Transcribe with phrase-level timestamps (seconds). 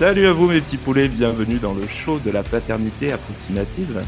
[0.00, 4.02] Salut à vous mes petits poulets, bienvenue dans le show de la paternité approximative.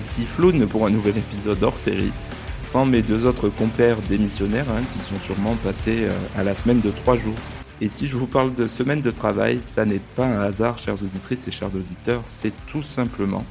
[0.00, 2.14] Ici Floune pour un nouvel épisode hors série,
[2.62, 6.80] sans mes deux autres compères démissionnaires hein, qui sont sûrement passés euh, à la semaine
[6.80, 7.34] de trois jours.
[7.82, 11.02] Et si je vous parle de semaine de travail, ça n'est pas un hasard, chères
[11.02, 13.44] auditrices et chers auditeurs, c'est tout simplement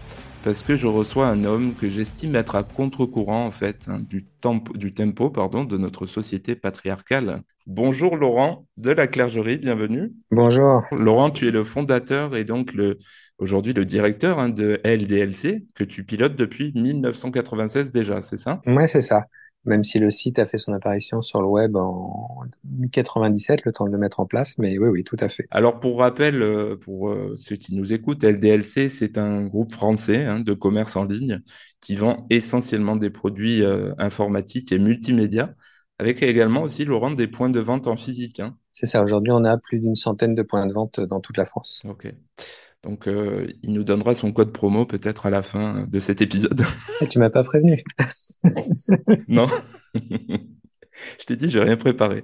[0.44, 4.26] parce que je reçois un homme que j'estime être à contre-courant en fait hein, du,
[4.26, 7.42] tempo, du tempo pardon, de notre société patriarcale.
[7.66, 10.12] Bonjour Laurent de la Clergerie, bienvenue.
[10.32, 10.84] Bonjour.
[10.92, 13.00] Laurent, tu es le fondateur et donc le,
[13.38, 18.62] aujourd'hui le directeur hein, de LDLC que tu pilotes depuis 1996 déjà, c'est ça?
[18.68, 19.26] Ouais, c'est ça
[19.66, 23.86] même si le site a fait son apparition sur le web en mi-97, le temps
[23.86, 25.46] de le mettre en place, mais oui, oui, tout à fait.
[25.52, 30.26] Alors pour rappel, euh, pour euh, ceux qui nous écoutent, LDLC, c'est un groupe français
[30.26, 31.42] hein, de commerce en ligne
[31.82, 35.54] qui vend essentiellement des produits euh, informatiques et multimédia,
[36.00, 38.40] avec également aussi, Laurent, des points de vente en physique.
[38.40, 38.58] Hein.
[38.72, 41.46] C'est ça, aujourd'hui on a plus d'une centaine de points de vente dans toute la
[41.46, 41.82] France.
[41.88, 42.14] Ok.
[42.84, 46.64] Donc, euh, il nous donnera son code promo peut-être à la fin de cet épisode.
[47.00, 47.82] Et tu m'as pas prévenu.
[49.30, 49.48] non.
[51.20, 52.24] Je t'ai dit, j'ai rien préparé.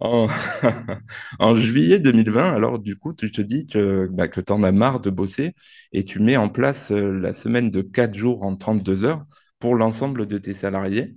[0.00, 0.28] En...
[1.56, 5.00] juillet 2020, alors du coup, tu te dis que, bah, que tu en as marre
[5.00, 5.54] de bosser
[5.92, 9.24] et tu mets en place euh, la semaine de 4 jours en 32 heures
[9.60, 11.16] pour l'ensemble de tes salariés.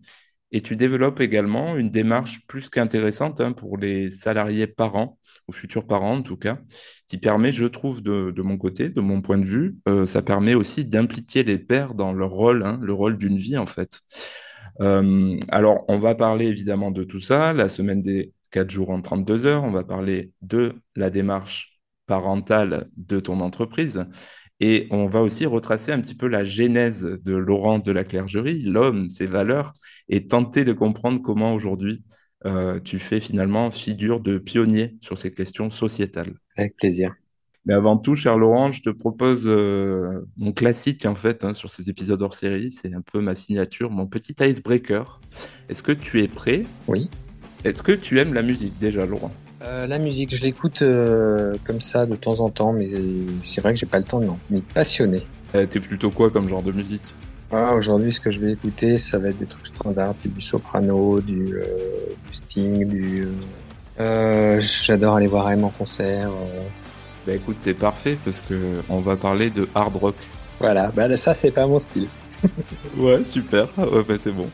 [0.52, 5.86] Et tu développes également une démarche plus qu'intéressante hein, pour les salariés parents, ou futurs
[5.86, 6.58] parents en tout cas,
[7.08, 10.56] qui permet, je trouve, de, mon côté, de mon point de vue, euh, ça permet
[10.56, 14.02] aussi d'impliquer les pères dans leur rôle, hein, le rôle d'une vie en fait.
[14.82, 19.02] Euh, alors, on va parler évidemment de tout ça, la semaine des 4 jours en
[19.02, 24.06] 32 heures, on va parler de la démarche parentale de ton entreprise.
[24.60, 28.62] Et on va aussi retracer un petit peu la genèse de Laurent de la Clergerie,
[28.62, 29.74] l'homme, ses valeurs,
[30.08, 32.04] et tenter de comprendre comment aujourd'hui
[32.46, 36.36] euh, tu fais finalement figure de pionnier sur ces questions sociétales.
[36.58, 37.14] Avec plaisir.
[37.66, 41.72] Mais avant tout, cher Laurent, je te propose euh, mon classique en fait hein, sur
[41.72, 42.72] ces épisodes hors série.
[42.72, 45.20] C'est un peu ma signature, mon petit icebreaker.
[45.68, 46.64] Est-ce que tu es prêt?
[46.88, 47.10] Oui.
[47.64, 49.34] Est-ce que tu aimes la musique déjà, Laurent?
[49.66, 52.90] Euh, La musique, je l'écoute euh, comme ça de temps en temps, mais
[53.44, 54.38] c'est vrai que j'ai pas le temps, non.
[54.50, 55.24] Mais passionné.
[55.56, 57.02] Euh, T'es plutôt quoi comme genre de musique?
[57.52, 61.22] Ah, Aujourd'hui, ce que je vais écouter, ça va être des trucs standards, du soprano,
[61.22, 61.66] du, euh,
[62.30, 63.28] du Sting, du.
[63.98, 66.30] J'adore aller voir M en concert.
[67.26, 70.16] Bah écoute, c'est parfait parce que on va parler de hard rock.
[70.60, 72.08] Voilà, bah ça c'est pas mon style.
[72.98, 73.68] ouais, super.
[73.78, 74.50] Ouais, bah, c'est bon.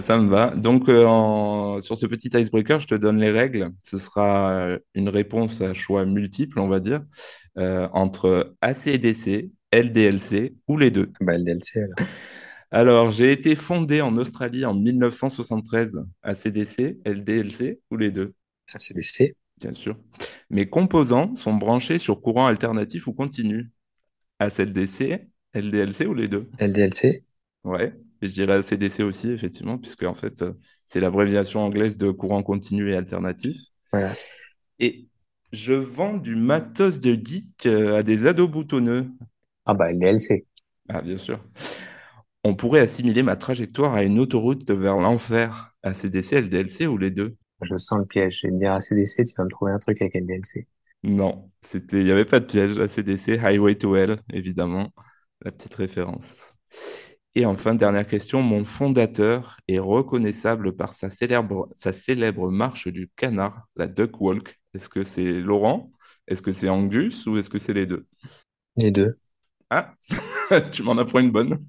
[0.00, 0.50] Ça me va.
[0.50, 1.80] Donc, euh, en...
[1.80, 3.70] sur ce petit icebreaker, je te donne les règles.
[3.82, 7.02] Ce sera une réponse à choix multiple, on va dire,
[7.58, 11.12] euh, entre ACDC, LDLC ou les deux.
[11.20, 11.94] Bah, LDLC alors.
[12.70, 16.04] Alors, j'ai été fondé en Australie en 1973.
[16.22, 18.34] ACDC, LDLC ou les deux?
[18.74, 19.36] ACDC.
[19.60, 19.96] Bien sûr.
[20.50, 23.70] Mes composants sont branchés sur courant alternatif ou continu.
[24.40, 26.50] ACDC, LDLC ou les deux?
[26.58, 27.24] LDLC.
[27.64, 30.52] Ouais, et je dirais ACDC aussi, effectivement, puisque en fait, euh,
[30.84, 33.56] c'est l'abréviation anglaise de courant continu et alternatif.
[33.92, 34.12] Voilà.
[34.78, 35.06] Et
[35.52, 39.10] je vends du matos de geek euh, à des ados boutonneux.
[39.66, 40.46] Ah bah LDLC.
[40.88, 41.40] Ah bien sûr.
[42.42, 45.74] On pourrait assimiler ma trajectoire à une autoroute vers l'enfer.
[45.82, 47.36] ACDC, LDLC ou les deux?
[47.62, 48.40] Je sens le piège.
[48.42, 50.66] Je vais me dire ACDC, tu vas me trouver un truc avec LDLC.
[51.02, 52.78] Non, c'était, il n'y avait pas de piège.
[52.78, 54.92] ACDC, Highway to Hell, évidemment,
[55.44, 56.54] la petite référence.
[57.34, 63.08] Et enfin, dernière question, mon fondateur est reconnaissable par sa célèbre, sa célèbre marche du
[63.16, 64.60] canard, la Duck Walk.
[64.74, 65.92] Est-ce que c'est Laurent?
[66.28, 68.06] Est-ce que c'est Angus ou est-ce que c'est les deux?
[68.76, 69.18] Les deux.
[69.70, 69.94] Ah,
[70.72, 71.66] tu m'en apprends une bonne.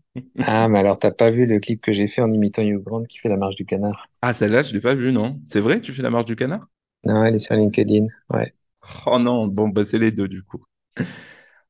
[0.48, 3.04] ah, mais alors t'as pas vu le clip que j'ai fait en imitant Hugh Grant
[3.04, 4.08] qui fait la marche du canard?
[4.22, 6.68] Ah, celle-là, je l'ai pas vue, non C'est vrai, tu fais la marche du canard?
[7.06, 8.54] Non, elle est sur LinkedIn, ouais.
[9.06, 10.66] Oh non, bon, bah, c'est les deux du coup.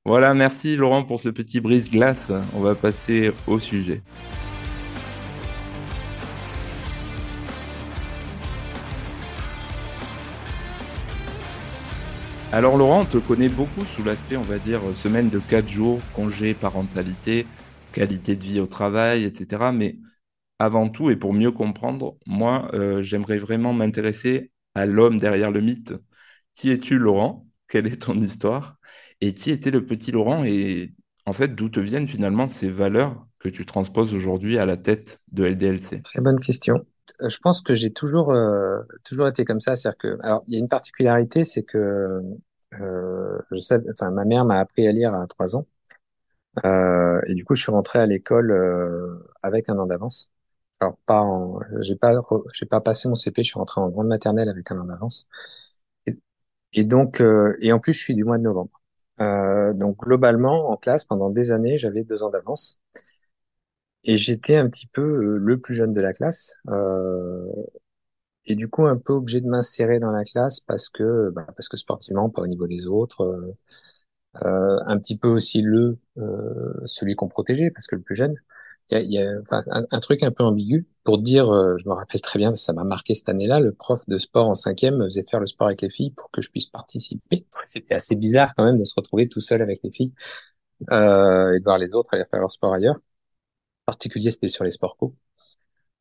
[0.05, 2.31] Voilà, merci Laurent pour ce petit brise-glace.
[2.53, 4.03] On va passer au sujet.
[12.51, 16.09] Alors Laurent, on te connaît beaucoup sous l'aspect, on va dire, semaine de 4 jours,
[16.11, 17.47] congé, parentalité,
[17.91, 19.71] qualité de vie au travail, etc.
[19.71, 19.99] Mais
[20.59, 25.61] avant tout, et pour mieux comprendre, moi, euh, j'aimerais vraiment m'intéresser à l'homme derrière le
[25.61, 25.93] mythe.
[26.53, 27.47] Qui es-tu, Laurent?
[27.67, 28.77] Quelle est ton histoire?
[29.21, 30.93] Et qui était le petit Laurent et
[31.25, 35.21] en fait d'où te viennent finalement ces valeurs que tu transposes aujourd'hui à la tête
[35.31, 36.85] de LDLC Très bonne question.
[37.21, 40.53] Euh, je pense que j'ai toujours euh, toujours été comme ça, c'est-à-dire que alors il
[40.55, 42.21] y a une particularité, c'est que
[42.79, 45.65] euh, je sais, enfin ma mère m'a appris à lire à trois ans
[46.65, 50.31] euh, et du coup je suis rentré à l'école euh, avec un an d'avance.
[50.79, 52.13] Alors pas, en, j'ai pas
[52.53, 55.27] j'ai pas passé mon CP, je suis rentré en grande maternelle avec un an d'avance.
[56.07, 56.17] Et,
[56.73, 58.81] et donc euh, et en plus je suis du mois de novembre.
[59.21, 62.79] Euh, donc globalement, en classe, pendant des années, j'avais deux ans d'avance.
[64.05, 66.57] Et j'étais un petit peu euh, le plus jeune de la classe.
[66.69, 67.45] Euh,
[68.45, 71.67] et du coup, un peu obligé de m'insérer dans la classe parce que, bah, parce
[71.69, 73.55] que sportivement, pas au niveau des autres.
[74.43, 75.97] Euh, un petit peu aussi le
[76.85, 78.35] celui qu'on protégeait parce que le plus jeune.
[78.91, 79.61] Il y a, y a enfin,
[79.91, 81.45] un, truc un peu ambigu pour dire,
[81.77, 84.55] je me rappelle très bien, ça m'a marqué cette année-là, le prof de sport en
[84.55, 87.45] cinquième me faisait faire le sport avec les filles pour que je puisse participer.
[87.67, 90.13] C'était assez bizarre quand même de se retrouver tout seul avec les filles
[90.91, 92.97] euh, et de voir les autres aller faire leur sport ailleurs
[93.85, 95.15] particulier, c'était sur les sports co.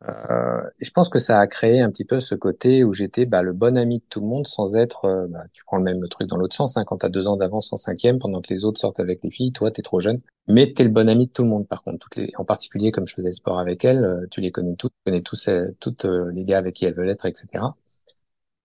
[0.09, 3.43] Euh, je pense que ça a créé un petit peu ce côté où j'étais bah,
[3.43, 6.01] le bon ami de tout le monde sans être, euh, bah, tu prends le même
[6.09, 8.53] truc dans l'autre sens, hein, quand tu as deux ans d'avance en cinquième, pendant que
[8.53, 10.21] les autres sortent avec les filles, toi, tu es trop jeune.
[10.47, 11.99] Mais tu es le bon ami de tout le monde, par contre.
[12.01, 14.93] Toutes les, en particulier, comme je faisais sport avec elles, euh, tu les connais toutes,
[14.93, 17.65] tu connais tous euh, toutes les gars avec qui elles veulent être, etc.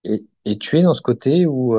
[0.04, 1.74] Et, et tu es dans ce côté où,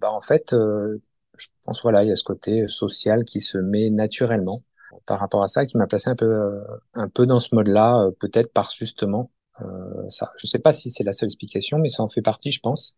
[0.00, 3.90] bah, en fait, je pense, voilà, il y a ce côté social qui se met
[3.90, 4.62] naturellement
[5.06, 6.60] par rapport à ça qui m'a placé un peu, euh,
[6.94, 10.30] un peu dans ce mode-là, euh, peut-être par justement euh, ça.
[10.36, 12.96] Je sais pas si c'est la seule explication, mais ça en fait partie, je pense.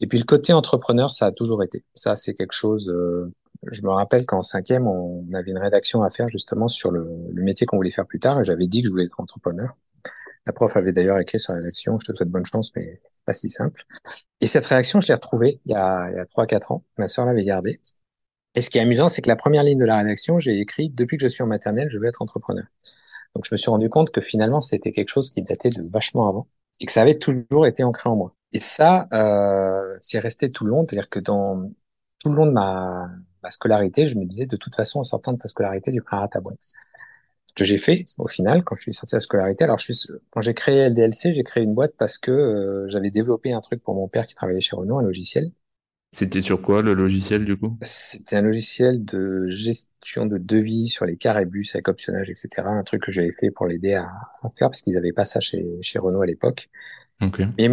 [0.00, 1.84] Et puis le côté entrepreneur, ça a toujours été.
[1.94, 2.92] Ça, c'est quelque chose.
[3.72, 7.66] je me rappelle qu'en cinquième, on avait une rédaction à faire justement sur le, métier
[7.66, 9.76] qu'on voulait faire plus tard, et j'avais dit que je voulais être entrepreneur.
[10.46, 13.32] La prof avait d'ailleurs écrit sur la rédaction, je te souhaite bonne chance, mais pas
[13.34, 13.84] si simple.
[14.40, 16.84] Et cette réaction, je l'ai retrouvée il y a, a 3-4 ans.
[16.96, 17.80] Ma sœur l'avait gardée.
[18.54, 20.90] Et ce qui est amusant, c'est que la première ligne de la rédaction, j'ai écrit
[20.90, 22.64] depuis que je suis en maternelle, je veux être entrepreneur.
[23.34, 26.28] Donc je me suis rendu compte que finalement, c'était quelque chose qui datait de vachement
[26.28, 26.48] avant
[26.80, 28.34] et que ça avait toujours été ancré en moi.
[28.52, 31.70] Et ça, euh, c'est resté tout le long, c'est-à-dire que dans
[32.20, 33.10] tout le long de ma,
[33.50, 36.40] scolarité, je me disais de toute façon, en sortant de ta scolarité, tu créeras ta
[36.40, 36.58] boîte.
[36.60, 39.64] Ce que j'ai fait au final quand je suis sorti de la scolarité.
[39.64, 43.10] Alors je suis, quand j'ai créé LDLC, j'ai créé une boîte parce que euh, j'avais
[43.10, 45.50] développé un truc pour mon père qui travaillait chez Renault, un logiciel.
[46.10, 47.76] C'était sur quoi le logiciel du coup?
[47.82, 52.48] C'était un logiciel de gestion de devis sur les carrébus avec optionnage, etc.
[52.64, 54.08] Un truc que j'avais fait pour l'aider à,
[54.56, 56.70] faire parce qu'ils n'avaient pas ça chez, chez Renault à l'époque.
[57.20, 57.46] Okay.
[57.58, 57.70] Mais ils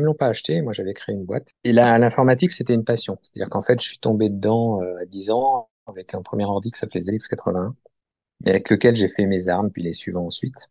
[0.00, 0.60] me l'ont pas acheté.
[0.60, 1.48] Moi, j'avais créé une boîte.
[1.64, 3.18] Et là, l'informatique, c'était une passion.
[3.22, 6.70] C'est-à-dire qu'en fait, je suis tombé dedans euh, à 10 ans avec un premier ordi
[6.70, 7.72] qui s'appelait ZX81
[8.44, 10.68] et avec lequel j'ai fait mes armes puis les suivants ensuite.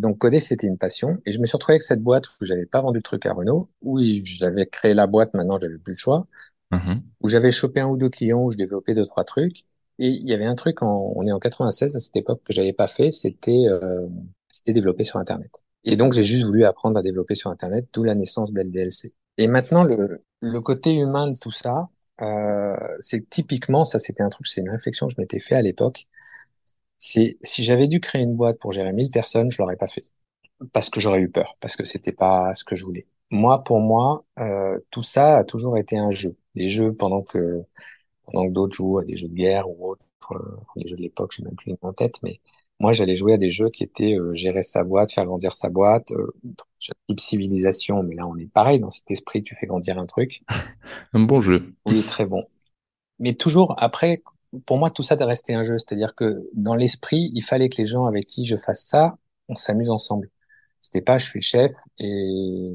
[0.00, 1.18] Donc coder, c'était une passion.
[1.26, 3.32] Et je me suis retrouvé avec cette boîte où j'avais pas vendu le truc à
[3.32, 6.26] Renault, où j'avais créé la boîte, maintenant j'avais plus le choix.
[6.72, 7.00] Mm-hmm.
[7.20, 9.58] où j'avais chopé un ou deux clients, où je développais deux, trois trucs.
[10.00, 12.52] Et il y avait un truc, en, on est en 96 à cette époque, que
[12.52, 14.06] j'avais pas fait, c'était euh,
[14.50, 15.64] c'était développer sur Internet.
[15.84, 19.14] Et donc j'ai juste voulu apprendre à développer sur Internet, d'où la naissance d'LDLC.
[19.38, 21.88] Et maintenant, le, le côté humain de tout ça,
[22.20, 25.62] euh, c'est typiquement, ça c'était un truc, c'est une réflexion que je m'étais fait à
[25.62, 26.06] l'époque.
[27.06, 30.02] C'est si j'avais dû créer une boîte pour gérer 1000 personnes, je l'aurais pas fait
[30.72, 33.06] parce que j'aurais eu peur, parce que c'était pas ce que je voulais.
[33.30, 37.62] Moi, pour moi, euh, tout ça a toujours été un jeu les jeux pendant que
[38.24, 41.02] pendant que d'autres jouent à des jeux de guerre ou autres, euh, les jeux de
[41.02, 42.40] l'époque, j'ai même plus en tête, mais
[42.80, 45.70] moi j'allais jouer à des jeux qui étaient euh, gérer sa boîte, faire grandir sa
[45.70, 46.34] boîte, euh,
[47.08, 50.42] type civilisation, mais là on est pareil dans cet esprit, tu fais grandir un truc.
[51.12, 51.74] un bon jeu.
[51.84, 52.44] Oui, très bon.
[53.20, 54.22] Mais toujours après,
[54.66, 57.78] pour moi tout ça doit rester un jeu, c'est-à-dire que dans l'esprit, il fallait que
[57.78, 60.30] les gens avec qui je fasse ça, on s'amuse ensemble.
[60.80, 62.72] C'était pas je suis le chef et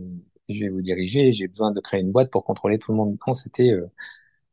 [0.50, 3.18] je vais vous diriger, j'ai besoin de créer une boîte pour contrôler tout le monde.
[3.28, 3.90] Non, c'était euh,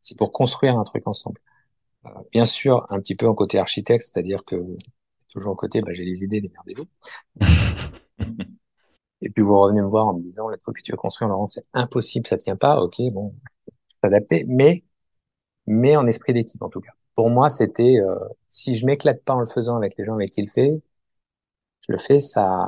[0.00, 1.40] c'est pour construire un truc ensemble.
[2.06, 4.56] Euh, bien sûr, un petit peu en côté architecte, c'est-à-dire que
[5.30, 6.86] toujours en côté, bah, j'ai les idées, démerdez-vous.
[9.20, 11.28] Et puis vous revenez me voir en me disant, le truc que tu veux construire,
[11.28, 12.80] Laurent, c'est impossible, ça tient pas.
[12.80, 13.34] Ok, bon,
[14.02, 14.84] s'adapter, mais
[15.66, 16.92] mais en esprit d'équipe en tout cas.
[17.18, 18.14] Pour moi, c'était euh,
[18.48, 20.80] si je m'éclate pas en le faisant avec les gens avec qui le fait,
[21.88, 22.64] je le fais, ça,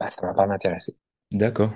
[0.00, 0.96] bah, ça va pas m'intéresser.
[1.30, 1.70] D'accord.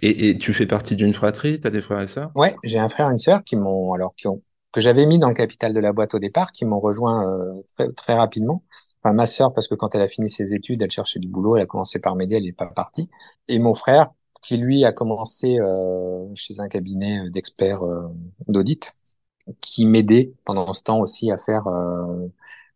[0.00, 2.30] Et, et, tu fais partie d'une fratrie, tu as des frères et sœurs?
[2.36, 4.40] Ouais, j'ai un frère et une sœur qui m'ont alors qui ont
[4.70, 7.64] que j'avais mis dans le capital de la boîte au départ, qui m'ont rejoint euh,
[7.76, 8.62] très, très rapidement.
[9.02, 11.56] Enfin, ma sœur parce que quand elle a fini ses études, elle cherchait du boulot,
[11.56, 13.10] elle a commencé par m'aider, elle n'est pas partie.
[13.48, 15.74] Et mon frère qui lui a commencé euh,
[16.36, 18.06] chez un cabinet d'experts euh,
[18.46, 18.92] d'audit,
[19.60, 21.64] qui m'aidait pendant ce temps aussi à faire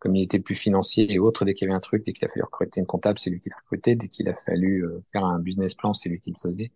[0.05, 2.27] comme il était plus financier et autres, dès qu'il y avait un truc, dès qu'il
[2.27, 3.95] a fallu recruter une comptable, c'est lui qui l'a recruté.
[3.95, 6.73] Dès qu'il a fallu euh, faire un business plan, c'est lui qui le faisait.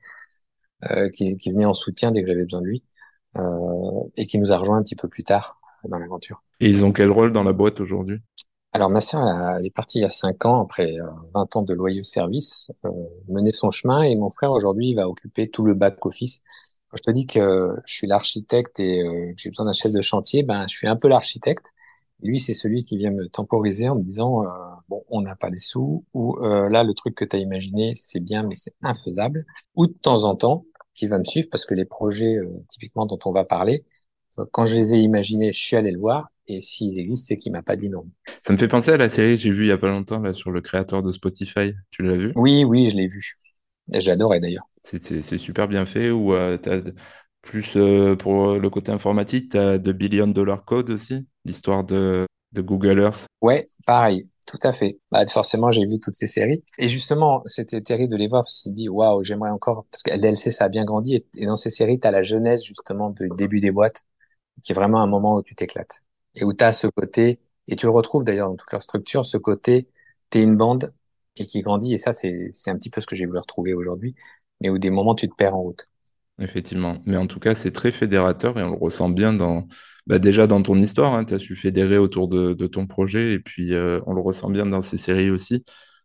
[0.90, 2.83] Euh, qui, qui, venait en soutien dès que j'avais besoin de lui.
[3.37, 3.43] Euh,
[4.17, 6.43] et qui nous a rejoint un petit peu plus tard euh, dans l'aventure.
[6.61, 8.19] Et ils ont quel rôle dans la boîte aujourd'hui?
[8.73, 9.21] Alors ma sœur,
[9.59, 10.97] elle, est partie il y a 5 ans, après
[11.35, 12.71] 20 ans de loyaux service,
[13.28, 16.43] mener son chemin, et mon frère aujourd'hui va occuper tout le back-office.
[16.90, 20.00] Quand je te dis que je suis l'architecte et que j'ai besoin d'un chef de
[20.00, 21.66] chantier, ben je suis un peu l'architecte,
[22.21, 24.49] lui, c'est celui qui vient me temporiser en me disant euh,
[24.88, 27.92] bon, on n'a pas les sous ou euh, là le truc que tu as imaginé,
[27.95, 30.64] c'est bien mais c'est infaisable ou de temps en temps
[30.95, 33.85] qui va me suivre parce que les projets euh, typiquement dont on va parler
[34.52, 36.28] quand je les ai imaginés, je suis allé le voir.
[36.47, 38.07] Et s'ils existent, c'est qu'il m'a pas dit non.
[38.40, 40.21] Ça me fait penser à la série que j'ai vue il y a pas longtemps
[40.21, 41.75] là sur le créateur de Spotify.
[41.90, 42.33] Tu l'as vu?
[42.37, 43.37] Oui, oui, je l'ai vu.
[43.92, 44.68] J'ai adoré d'ailleurs.
[44.83, 46.11] C'est super bien fait.
[46.11, 46.80] Ou euh, t'as
[47.42, 52.26] plus euh, pour le côté informatique, tu as The Billion Dollar Code aussi, l'histoire de,
[52.52, 53.26] de Google Earth.
[53.40, 54.99] Ouais, pareil, tout à fait.
[55.12, 56.64] Bah, forcément, j'ai vu toutes ces séries.
[56.78, 59.87] Et justement, c'était terrible de les voir parce que tu te dis, waouh, j'aimerais encore,
[59.90, 61.14] parce que LDLC, ça a bien grandi.
[61.16, 64.04] Et, et dans ces séries, tu as la jeunesse, justement, du début des boîtes,
[64.64, 66.02] qui est vraiment un moment où tu t'éclates.
[66.37, 69.26] Et où tu as ce côté, et tu le retrouves d'ailleurs dans toute leur structure,
[69.26, 69.88] ce côté,
[70.30, 70.95] t'es une bande
[71.40, 71.95] et qui grandit.
[71.95, 74.14] Et ça, c'est, un petit peu ce que j'ai voulu retrouver aujourd'hui,
[74.61, 75.88] mais où des moments, tu te perds en route.
[76.40, 76.99] Effectivement.
[77.04, 79.66] Mais en tout cas, c'est très fédérateur et on le ressent bien dans,
[80.07, 81.14] bah, déjà dans ton histoire.
[81.14, 84.21] Hein, tu as su fédérer autour de, de ton projet et puis euh, on le
[84.21, 85.64] ressent bien dans ces séries aussi.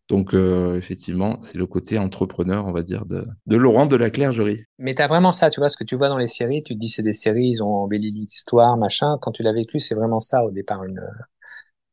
[0.10, 4.10] Donc, euh, effectivement, c'est le côté entrepreneur, on va dire, de, de Laurent de la
[4.10, 4.66] Clergerie.
[4.78, 6.80] Mais t'as vraiment ça, tu vois, ce que tu vois dans les séries, tu te
[6.80, 9.18] dis c'est des séries, ils ont embelli l'histoire, machin.
[9.22, 11.02] Quand tu l'as vécu, c'est vraiment ça au départ, une,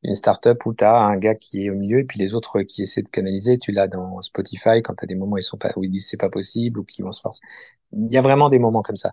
[0.02, 2.82] une startup où t'as un gars qui est au milieu et puis les autres qui
[2.82, 5.72] essaient de canaliser, tu l'as dans Spotify quand t'as des moments où ils sont pas,
[5.76, 7.42] où ils disent c'est pas possible ou qui vont se forcer.
[7.92, 9.12] Il y a vraiment des moments comme ça.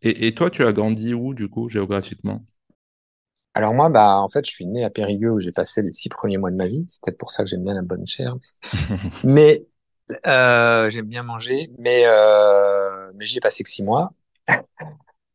[0.00, 2.42] Et, et toi, tu as grandi où, du coup, géographiquement?
[3.54, 6.08] Alors moi, bah en fait, je suis né à Périgueux où j'ai passé les six
[6.08, 6.84] premiers mois de ma vie.
[6.88, 8.34] C'est peut-être pour ça que j'aime bien la bonne chair.
[9.24, 9.66] Mais
[10.26, 11.70] euh, j'aime bien manger.
[11.78, 14.12] Mais euh, mais j'y ai passé que six mois.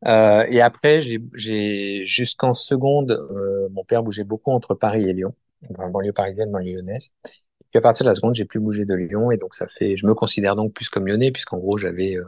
[0.07, 5.35] Euh, et après, j'ai jusqu'en seconde, euh, mon père bougeait beaucoup entre Paris et Lyon,
[5.69, 7.11] dans la banlieue parisienne, banlieue lyonnaise.
[7.23, 9.95] Puis à partir de la seconde, j'ai plus bougé de Lyon et donc ça fait,
[9.95, 12.25] je me considère donc plus comme lyonnais puisqu'en gros j'avais euh,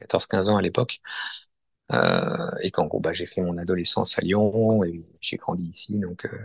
[0.00, 1.00] 14-15 ans à l'époque.
[1.92, 5.98] Euh, et qu'en gros, bah, j'ai fait mon adolescence à Lyon et j'ai grandi ici,
[5.98, 6.38] donc, euh,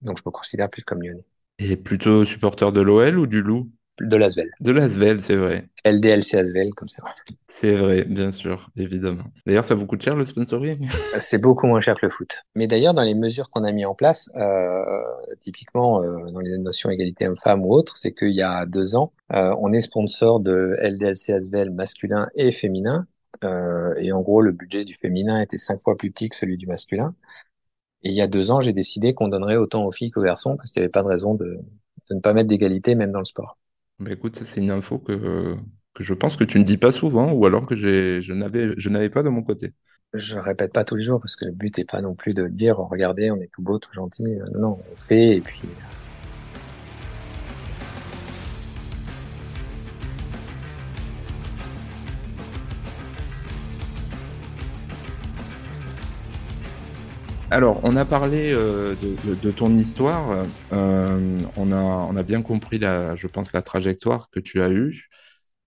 [0.00, 1.24] donc je me considère plus comme lyonnais.
[1.58, 3.70] Et plutôt supporter de l'OL ou du Loup?
[4.00, 4.50] De l'Asvel.
[4.60, 5.68] De l'Asvel, c'est vrai.
[5.84, 7.02] LDLC Asvel, comme ça.
[7.48, 9.24] C'est vrai, bien sûr, évidemment.
[9.46, 10.88] D'ailleurs, ça vous coûte cher le sponsoring?
[11.18, 12.44] C'est beaucoup moins cher que le foot.
[12.54, 14.84] Mais d'ailleurs, dans les mesures qu'on a mis en place, euh,
[15.40, 19.12] typiquement euh, dans les notions égalité homme-femme ou autres, c'est qu'il y a deux ans,
[19.32, 23.06] euh, on est sponsor de LDLC Asvel masculin et féminin.
[23.44, 26.56] Euh, et en gros, le budget du féminin était cinq fois plus petit que celui
[26.56, 27.14] du masculin.
[28.02, 30.56] Et il y a deux ans, j'ai décidé qu'on donnerait autant aux filles qu'aux garçons
[30.56, 31.58] parce qu'il n'y avait pas de raison de,
[32.10, 33.58] de ne pas mettre d'égalité même dans le sport.
[33.98, 35.56] Bah écoute, c'est une info que,
[35.98, 39.28] je pense que tu ne dis pas souvent ou alors que je n'avais, pas de
[39.28, 39.72] mon côté.
[40.14, 42.46] Je répète pas tous les jours parce que le but est pas non plus de
[42.46, 44.24] dire regardez, on est tout beau, tout gentil.
[44.54, 45.68] Non, non, on fait et puis
[57.50, 58.94] Alors, on a parlé euh,
[59.42, 60.44] de, ton histoire.
[60.72, 65.08] Euh, on a, bien compris, je pense, la trajectoire que tu as eue.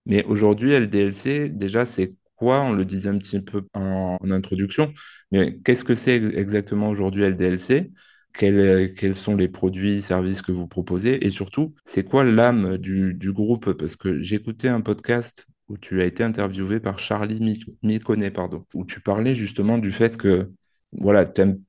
[0.06, 2.62] Mais aujourd'hui, LDLC, déjà, c'est quoi?
[2.62, 4.94] On le disait un petit peu en, introduction.
[5.32, 7.92] Mais qu'est-ce que c'est exactement aujourd'hui LDLC?
[8.34, 11.26] Quels, sont les produits, services que vous proposez?
[11.26, 13.74] Et surtout, c'est quoi l'âme du, groupe?
[13.74, 18.66] Parce que j'écoutais un podcast où tu as été interviewé par Charlie Mi- Miconnet, pardon,
[18.76, 20.52] où tu parlais justement du fait que
[20.92, 21.60] voilà, t'aimes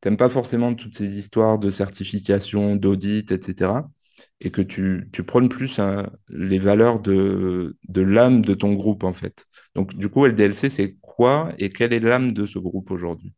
[0.00, 3.90] t'aimes pas forcément toutes ces histoires de certification, d'audit, etc.
[4.40, 9.04] Et que tu, tu prônes plus hein, les valeurs de, de l'âme de ton groupe,
[9.04, 9.46] en fait.
[9.74, 13.34] Donc, du coup, LDLC, c'est quoi et quelle est l'âme de ce groupe aujourd'hui?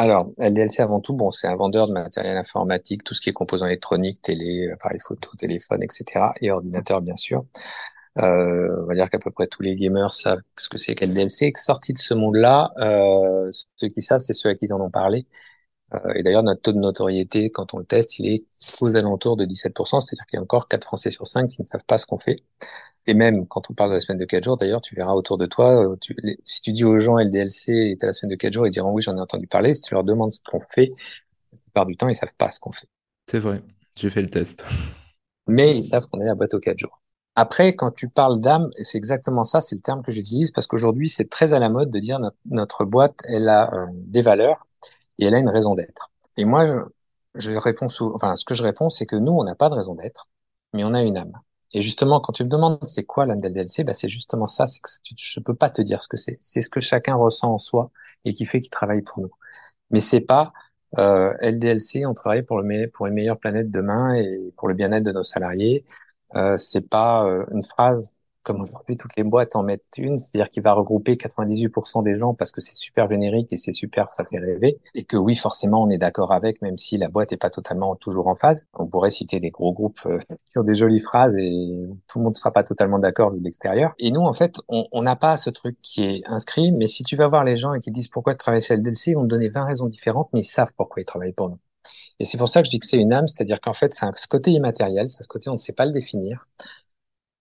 [0.00, 3.32] alors LDLC avant tout, bon, c'est un vendeur de matériel informatique, tout ce qui est
[3.32, 6.32] composants électroniques, télé, appareils photo, téléphone, etc.
[6.40, 7.44] et ordinateur bien sûr.
[8.18, 11.52] Euh, on va dire qu'à peu près tous les gamers savent ce que c'est qu'LDLC.
[11.56, 14.90] Sorti de ce monde-là, euh, ceux qui savent, c'est ceux à qui ils en ont
[14.90, 15.26] parlé.
[15.94, 18.44] Euh, et d'ailleurs, notre taux de notoriété, quand on le teste, il est
[18.80, 21.66] aux alentours de 17%, c'est-à-dire qu'il y a encore 4 Français sur 5 qui ne
[21.66, 22.42] savent pas ce qu'on fait.
[23.06, 25.38] Et même quand on parle de la semaine de 4 jours, d'ailleurs, tu verras autour
[25.38, 28.30] de toi, euh, tu- les- si tu dis aux gens LDLC est à la semaine
[28.30, 29.74] de 4 jours, ils diront oui, j'en ai entendu parler.
[29.74, 30.90] Si tu leur demandes ce qu'on fait,
[31.52, 32.88] la plupart du temps, ils savent pas ce qu'on fait.
[33.26, 33.62] C'est vrai,
[33.96, 34.64] j'ai fait le test.
[35.46, 37.00] Mais ils savent qu'on est la boîte aux 4 jours.
[37.34, 41.08] Après, quand tu parles d'âme, c'est exactement ça, c'est le terme que j'utilise parce qu'aujourd'hui,
[41.08, 44.66] c'est très à la mode de dire notre, notre boîte, elle a euh, des valeurs
[45.18, 46.10] et elle a une raison d'être.
[46.36, 49.44] Et moi, je, je réponds sous, enfin, ce que je réponds, c'est que nous, on
[49.44, 50.28] n'a pas de raison d'être,
[50.72, 51.32] mais on a une âme.
[51.72, 54.80] Et justement, quand tu me demandes c'est quoi l'âme d'LDLC, bah, c'est justement ça, c'est
[54.80, 56.38] que je peux pas te dire ce que c'est.
[56.40, 57.90] C'est ce que chacun ressent en soi
[58.24, 59.30] et qui fait qu'il travaille pour nous.
[59.90, 60.52] Mais c'est pas
[60.98, 65.04] euh, LDLC, on travaille pour le pour une meilleure planète demain et pour le bien-être
[65.04, 65.84] de nos salariés.
[66.36, 70.50] Euh, c'est pas euh, une phrase comme aujourd'hui toutes les boîtes en mettent une, c'est-à-dire
[70.50, 74.24] qu'il va regrouper 98% des gens parce que c'est super générique et c'est super, ça
[74.24, 77.36] fait rêver, et que oui, forcément, on est d'accord avec, même si la boîte n'est
[77.36, 78.66] pas totalement toujours en phase.
[78.74, 80.18] On pourrait citer des gros groupes euh,
[80.52, 81.50] qui ont des jolies phrases et
[82.08, 83.92] tout le monde ne sera pas totalement d'accord de l'extérieur.
[83.98, 87.16] Et nous, en fait, on n'a pas ce truc qui est inscrit, mais si tu
[87.16, 89.28] vas voir les gens et qui disent pourquoi tu travailles chez LDLC, ils vont te
[89.28, 91.58] donner 20 raisons différentes, mais ils savent pourquoi ils travaillent pour nous.
[92.20, 94.06] Et c'est pour ça que je dis que c'est une âme, c'est-à-dire qu'en fait, c'est
[94.16, 96.46] ce côté immatériel, c'est ce côté on ne sait pas le définir,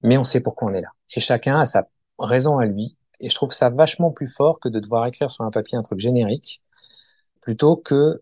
[0.03, 0.91] mais on sait pourquoi on est là.
[1.15, 1.87] Et chacun a sa
[2.19, 2.97] raison à lui.
[3.19, 5.81] Et je trouve ça vachement plus fort que de devoir écrire sur un papier un
[5.83, 6.61] truc générique,
[7.41, 8.21] plutôt que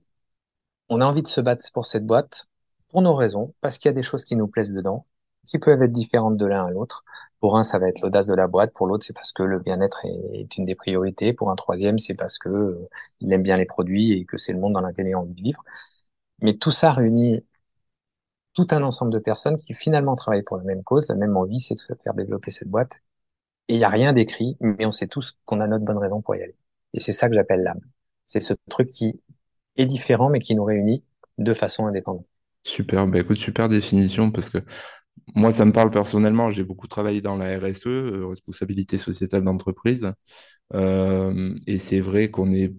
[0.89, 2.47] on a envie de se battre pour cette boîte,
[2.89, 5.05] pour nos raisons, parce qu'il y a des choses qui nous plaisent dedans,
[5.45, 7.03] qui peuvent être différentes de l'un à l'autre.
[7.39, 8.73] Pour un, ça va être l'audace de la boîte.
[8.73, 11.33] Pour l'autre, c'est parce que le bien-être est une des priorités.
[11.33, 12.89] Pour un troisième, c'est parce que euh,
[13.19, 15.33] il aime bien les produits et que c'est le monde dans lequel il a envie
[15.33, 15.63] de vivre.
[16.41, 17.43] Mais tout ça réunit
[18.55, 21.59] tout un ensemble de personnes qui finalement travaillent pour la même cause, la même envie,
[21.61, 23.01] c'est de faire développer cette boîte.
[23.67, 26.21] Et il n'y a rien d'écrit, mais on sait tous qu'on a notre bonne raison
[26.21, 26.55] pour y aller.
[26.93, 27.81] Et c'est ça que j'appelle l'âme.
[28.25, 29.21] C'est ce truc qui
[29.77, 31.03] est différent, mais qui nous réunit
[31.37, 32.27] de façon indépendante.
[32.63, 34.57] Super, bah écoute, super définition, parce que
[35.35, 36.51] moi, ça me parle personnellement.
[36.51, 40.11] J'ai beaucoup travaillé dans la RSE, euh, responsabilité sociétale d'entreprise.
[40.75, 42.73] Euh, et c'est vrai qu'on est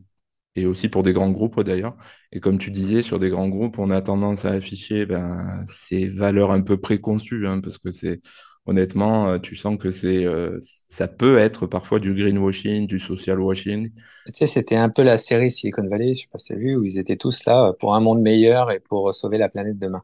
[0.57, 1.97] et aussi pour des grands groupes d'ailleurs.
[2.33, 6.07] Et comme tu disais, sur des grands groupes, on a tendance à afficher ben, ces
[6.09, 8.21] valeurs un peu préconçues, hein, parce que c'est
[8.67, 10.59] honnêtement, euh, tu sens que c'est, euh,
[10.89, 13.91] ça peut être parfois du greenwashing, du social washing.
[14.27, 16.57] Tu sais, c'était un peu la série Silicon Valley, je sais pas si tu as
[16.57, 19.79] vu, où ils étaient tous là pour un monde meilleur et pour sauver la planète
[19.79, 20.03] demain.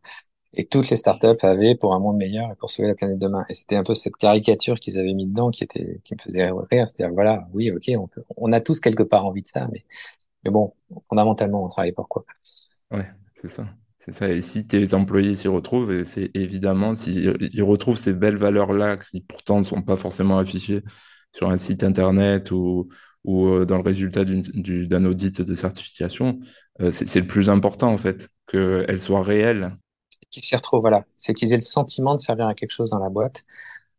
[0.55, 3.45] Et toutes les startups avaient pour un monde meilleur et pour sauver la planète demain.
[3.49, 6.51] Et c'était un peu cette caricature qu'ils avaient mis dedans qui était, qui me faisait
[6.71, 6.89] rire.
[6.89, 9.85] C'est-à-dire, voilà, oui, ok, on, on a tous quelque part envie de ça, mais
[10.45, 10.75] mais bon,
[11.09, 12.25] fondamentalement, on travaille pour quoi
[12.91, 13.65] Ouais, c'est ça.
[13.99, 14.29] C'est ça.
[14.29, 19.59] Et si tes employés s'y retrouvent, c'est évidemment, s'ils retrouvent ces belles valeurs-là, qui pourtant
[19.59, 20.83] ne sont pas forcément affichées
[21.33, 22.89] sur un site internet ou,
[23.25, 26.41] ou euh, dans le résultat d'un audit de certification,
[26.81, 29.77] euh, c'est le plus important en fait, qu'elles soient réelles.
[30.31, 31.05] Qu'ils s'y retrouvent, voilà.
[31.17, 33.45] C'est qu'ils aient le sentiment de servir à quelque chose dans la boîte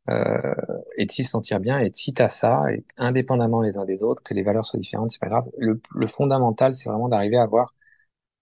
[0.09, 0.53] euh,
[0.97, 1.79] et de s'y sentir bien.
[1.79, 2.63] Et si tu as ça,
[2.97, 5.45] indépendamment les uns des autres, que les valeurs soient différentes, c'est pas grave.
[5.57, 7.73] Le, fondamental, c'est vraiment d'arriver à voir,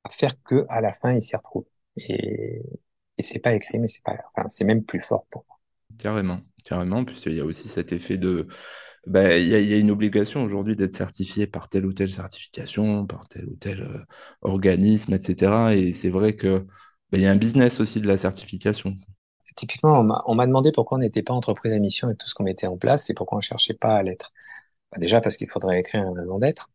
[0.03, 1.65] à faire que à la fin, ils s'y retrouvent.
[1.97, 2.61] Et,
[3.17, 5.57] et c'est pas écrit, mais c'est pas, enfin, c'est même plus fort pour moi.
[5.97, 8.47] Carrément, carrément, puisqu'il y a aussi cet effet de,
[9.07, 12.11] bah, il y, a, y, a une obligation aujourd'hui d'être certifié par telle ou telle
[12.11, 13.99] certification, par tel ou tel euh,
[14.41, 15.75] organisme, etc.
[15.75, 16.59] Et c'est vrai que
[17.11, 18.97] bah, il y a un business aussi de la certification
[19.55, 22.43] typiquement, on m'a demandé pourquoi on n'était pas entreprise à mission et tout ce qu'on
[22.43, 24.31] mettait en place et pourquoi on cherchait pas à l'être.
[24.91, 26.69] Bah, déjà parce qu'il faudrait écrire un raison d'être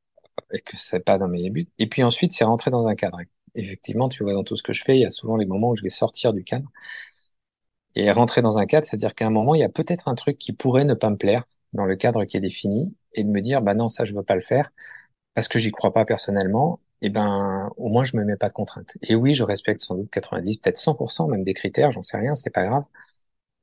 [0.52, 1.66] et que c'est pas dans mes buts.
[1.78, 3.18] Et puis ensuite, c'est rentrer dans un cadre.
[3.54, 5.70] Effectivement, tu vois, dans tout ce que je fais, il y a souvent les moments
[5.70, 6.68] où je vais sortir du cadre
[7.94, 10.38] et rentrer dans un cadre, c'est-à-dire qu'à un moment, il y a peut-être un truc
[10.38, 13.40] qui pourrait ne pas me plaire dans le cadre qui est défini et de me
[13.40, 14.70] dire, bah non, ça, je veux pas le faire
[15.34, 18.52] parce que j'y crois pas personnellement eh ben, au moins, je me mets pas de
[18.54, 18.96] contraintes.
[19.02, 22.35] Et oui, je respecte sans doute 90, peut-être 100% même des critères, j'en sais rien,
[22.35, 22.85] c'est pas grave.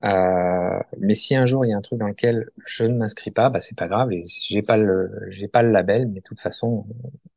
[0.03, 3.31] Euh, mais si un jour il y a un truc dans lequel je ne m'inscris
[3.31, 4.11] pas, bah c'est pas grave.
[4.11, 6.85] Et j'ai pas le, j'ai pas le label, mais de toute façon,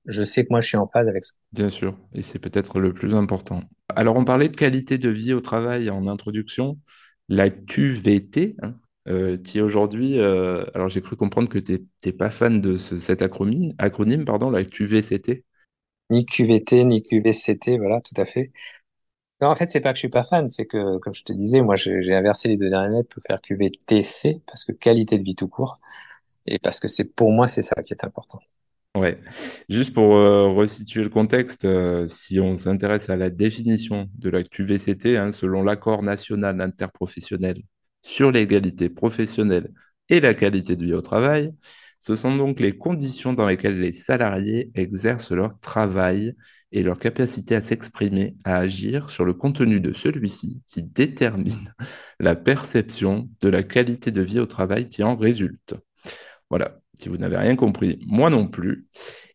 [0.07, 1.35] je sais que moi je suis en phase avec ça.
[1.53, 3.63] Bien sûr, et c'est peut-être le plus important.
[3.95, 6.79] Alors on parlait de qualité de vie au travail en introduction,
[7.29, 8.75] la QVT, hein,
[9.09, 12.99] euh, qui aujourd'hui, euh, alors j'ai cru comprendre que tu n'es pas fan de ce,
[12.99, 15.45] cet acronyme, acronyme pardon, la QVCT
[16.11, 18.53] ni QVT, ni QVCT, voilà, tout à fait.
[19.41, 21.33] Non, en fait, c'est pas que je suis pas fan, c'est que, comme je te
[21.33, 25.25] disais, moi, j'ai inversé les deux dernières lettres pour faire QVTC, parce que qualité de
[25.25, 25.79] vie tout court,
[26.47, 28.41] et parce que c'est pour moi, c'est ça qui est important.
[28.97, 29.19] Ouais.
[29.69, 34.43] Juste pour euh, resituer le contexte, euh, si on s'intéresse à la définition de la
[34.43, 37.63] QVCT, hein, selon l'accord national interprofessionnel
[38.03, 39.71] sur l'égalité professionnelle
[40.09, 41.53] et la qualité de vie au travail,
[42.07, 46.37] ce sont donc les conditions dans lesquelles les salariés exercent leur travail
[46.71, 51.75] et leur capacité à s'exprimer, à agir sur le contenu de celui-ci qui détermine
[52.21, 55.75] la perception de la qualité de vie au travail qui en résulte.
[56.49, 58.87] Voilà, si vous n'avez rien compris, moi non plus.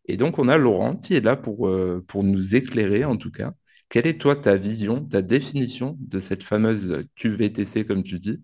[0.06, 3.32] Et donc on a Laurent qui est là pour, euh, pour nous éclairer en tout
[3.32, 3.52] cas.
[3.90, 8.40] Quelle est toi ta vision, ta définition de cette fameuse QVTC comme tu dis?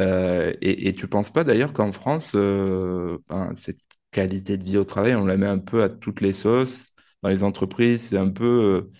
[0.00, 3.80] Euh, et, tu ne penses pas d'ailleurs qu'en France, euh, ben, cette
[4.10, 6.92] qualité de vie au travail, on la met un peu à toutes les sauces.
[7.22, 8.90] Dans les entreprises, c'est un peu, euh,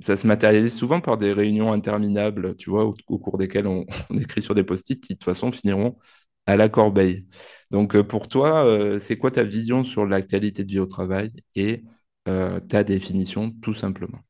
[0.00, 3.86] ça se matérialise souvent par des réunions interminables, tu vois, au, cours desquelles on,
[4.20, 5.98] écrit sur des post-it qui de toute façon finiront
[6.46, 7.26] à la corbeille.
[7.70, 8.66] Donc pour toi,
[9.00, 11.84] c'est quoi ta vision sur la qualité de vie au travail et
[12.24, 14.20] ta définition tout simplement?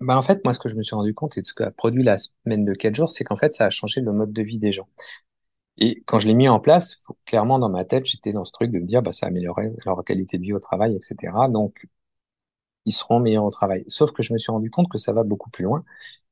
[0.00, 2.02] Bah en fait, moi, ce que je me suis rendu compte et ce qu'a produit
[2.02, 4.58] la semaine de 4 jours, c'est qu'en fait, ça a changé le mode de vie
[4.58, 4.88] des gens.
[5.78, 8.70] Et quand je l'ai mis en place, clairement dans ma tête, j'étais dans ce truc
[8.72, 11.48] de me dire, bah, ça améliorerait leur qualité de vie au travail, etc.
[11.48, 11.86] Donc,
[12.86, 13.84] ils seront meilleurs au travail.
[13.88, 15.84] Sauf que je me suis rendu compte que ça va beaucoup plus loin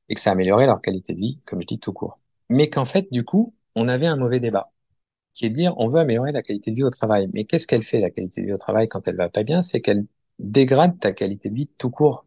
[0.09, 2.17] et que ça améliorait leur qualité de vie, comme je dis tout court.
[2.51, 4.71] Mais qu'en fait, du coup, on avait un mauvais débat
[5.35, 7.29] qui est de dire on veut améliorer la qualité de vie au travail.
[7.35, 9.63] Mais qu'est-ce qu'elle fait la qualité de vie au travail quand elle va pas bien?
[9.63, 10.07] C'est qu'elle
[10.39, 12.27] dégrade ta qualité de vie tout court.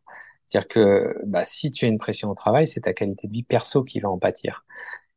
[0.52, 3.44] C'est-à-dire que bah, si tu as une pression au travail, c'est ta qualité de vie
[3.44, 4.66] perso qui va en pâtir.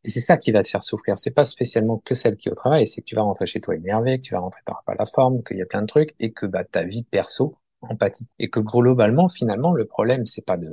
[0.04, 1.18] Et c'est ça qui va te faire souffrir.
[1.18, 3.60] C'est pas spécialement que celle qui est au travail, c'est que tu vas rentrer chez
[3.60, 5.86] toi énervé, que tu vas rentrer par pas la forme, qu'il y a plein de
[5.86, 8.28] trucs, et que bah, ta vie perso empathie.
[8.38, 10.70] Et que globalement, finalement, le problème, c'est pas de,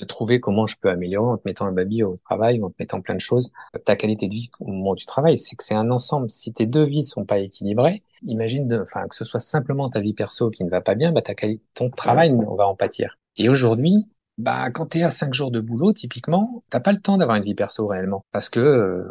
[0.00, 2.76] de trouver comment je peux améliorer en te mettant un baby au travail, en te
[2.80, 3.52] mettant plein de choses,
[3.84, 6.28] ta qualité de vie au moment du travail, c'est que c'est un ensemble.
[6.28, 10.00] Si tes deux vies sont pas équilibrées, imagine, de, enfin, que ce soit simplement ta
[10.00, 11.34] vie perso qui ne va pas bien, bah, ta
[11.74, 13.19] ton travail, on va en pâtir.
[13.40, 13.94] Et aujourd'hui,
[14.36, 17.38] bah, quand tu es à cinq jours de boulot, typiquement, t'as pas le temps d'avoir
[17.38, 18.22] une vie perso réellement.
[18.32, 19.02] Parce que, euh,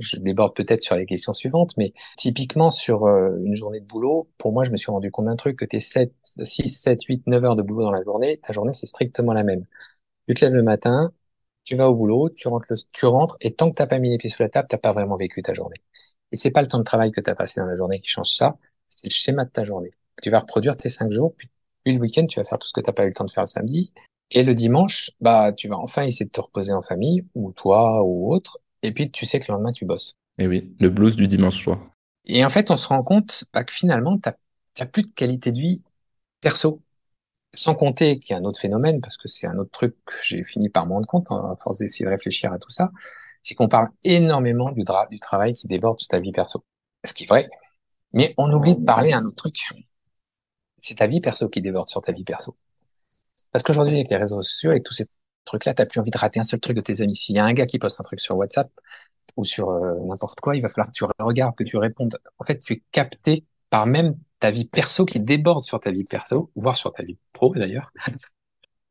[0.00, 4.28] je déborde peut-être sur les questions suivantes, mais typiquement sur euh, une journée de boulot,
[4.38, 7.28] pour moi, je me suis rendu compte d'un truc, que t'es 7, 6, 7, 8,
[7.28, 9.64] 9 heures de boulot dans la journée, ta journée, c'est strictement la même.
[10.28, 11.12] Tu te lèves le matin,
[11.64, 14.18] tu vas au boulot, tu rentres, tu rentres, et tant que t'as pas mis les
[14.18, 15.78] pieds sur la table, t'as pas vraiment vécu ta journée.
[16.32, 18.08] Et c'est pas le temps de travail que tu as passé dans la journée qui
[18.10, 19.92] change ça, c'est le schéma de ta journée.
[20.22, 21.50] Tu vas reproduire tes cinq jours, puis,
[21.86, 23.30] puis le week-end, tu vas faire tout ce que t'as pas eu le temps de
[23.30, 23.92] faire le samedi,
[24.32, 28.02] et le dimanche, bah, tu vas enfin essayer de te reposer en famille, ou toi,
[28.02, 30.16] ou autre, et puis tu sais que le lendemain, tu bosses.
[30.38, 31.78] Et oui, le blues du dimanche soir.
[32.24, 34.28] Et en fait, on se rend compte bah, que finalement, tu
[34.80, 35.80] n'as plus de qualité de vie
[36.40, 36.82] perso.
[37.54, 40.14] Sans compter qu'il y a un autre phénomène, parce que c'est un autre truc que
[40.24, 42.90] j'ai fini par me rendre compte, hein, à force d'essayer de réfléchir à tout ça,
[43.44, 46.64] c'est qu'on parle énormément du, du travail qui déborde sur ta vie perso.
[47.04, 47.48] Ce qui est vrai.
[48.12, 49.68] Mais on oublie de parler un autre truc.
[50.78, 52.56] C'est ta vie perso qui déborde sur ta vie perso.
[53.52, 55.06] Parce qu'aujourd'hui, avec les réseaux sociaux, avec tous ces
[55.44, 57.16] trucs-là, t'as plus envie de rater un seul truc de tes amis.
[57.16, 58.70] S'il y a un gars qui poste un truc sur WhatsApp
[59.36, 62.18] ou sur euh, n'importe quoi, il va falloir que tu regardes, que tu répondes.
[62.38, 66.04] En fait, tu es capté par même ta vie perso qui déborde sur ta vie
[66.04, 67.92] perso, voire sur ta vie pro d'ailleurs,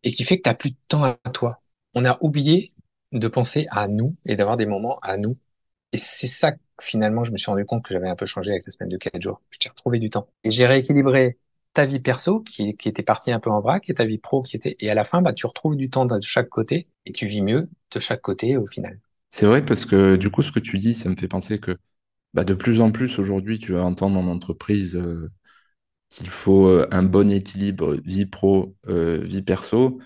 [0.04, 1.62] et qui fait que t'as plus de temps à toi.
[1.94, 2.74] On a oublié
[3.12, 5.34] de penser à nous et d'avoir des moments à nous.
[5.92, 8.52] Et c'est ça que finalement, je me suis rendu compte que j'avais un peu changé
[8.52, 9.42] avec la semaine de 4 jours.
[9.60, 10.28] J'ai retrouvé du temps.
[10.44, 11.38] Et j'ai rééquilibré
[11.76, 14.56] ta vie perso qui, était partie un peu en vrac et ta vie pro qui
[14.56, 17.28] était et à la fin bah tu retrouves du temps de chaque côté et tu
[17.28, 19.00] vis mieux de chaque côté au final.
[19.30, 21.78] C'est vrai parce que du coup ce que tu dis ça me fait penser que
[22.34, 25.30] bah, de plus en plus aujourd'hui tu vas entendre en entreprise euh,
[26.10, 30.00] qu'il faut euh, un bon équilibre vie pro euh, vie perso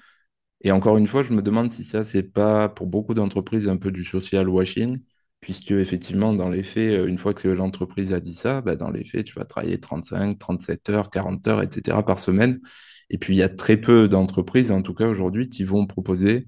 [0.62, 3.78] et encore une fois je me demande si ça c'est pas pour beaucoup d'entreprises un
[3.78, 5.00] peu du social washing
[5.42, 8.92] puisque effectivement, dans les faits, euh, une fois que l'entreprise a dit ça, bah, dans
[8.92, 12.04] les faits, tu vas travailler 35, 37 heures, 40 heures, etc.
[12.04, 12.60] par semaine.
[13.10, 16.48] Et puis, il y a très peu d'entreprises, en tout cas aujourd'hui, qui vont proposer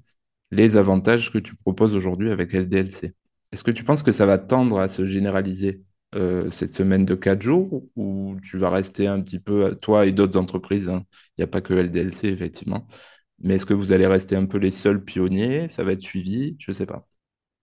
[0.52, 3.14] les avantages que tu proposes aujourd'hui avec LDLC.
[3.52, 5.82] Est-ce que tu penses que ça va tendre à se généraliser
[6.16, 10.12] euh, cette semaine de 4 jours ou tu vas rester un petit peu, toi et
[10.12, 11.06] d'autres entreprises, hein?
[11.38, 12.86] il n'y a pas que LDLC, effectivement,
[13.40, 15.68] mais est-ce que vous allez rester un peu les seuls pionniers?
[15.70, 16.56] Ça va être suivi?
[16.60, 17.08] Je ne sais pas.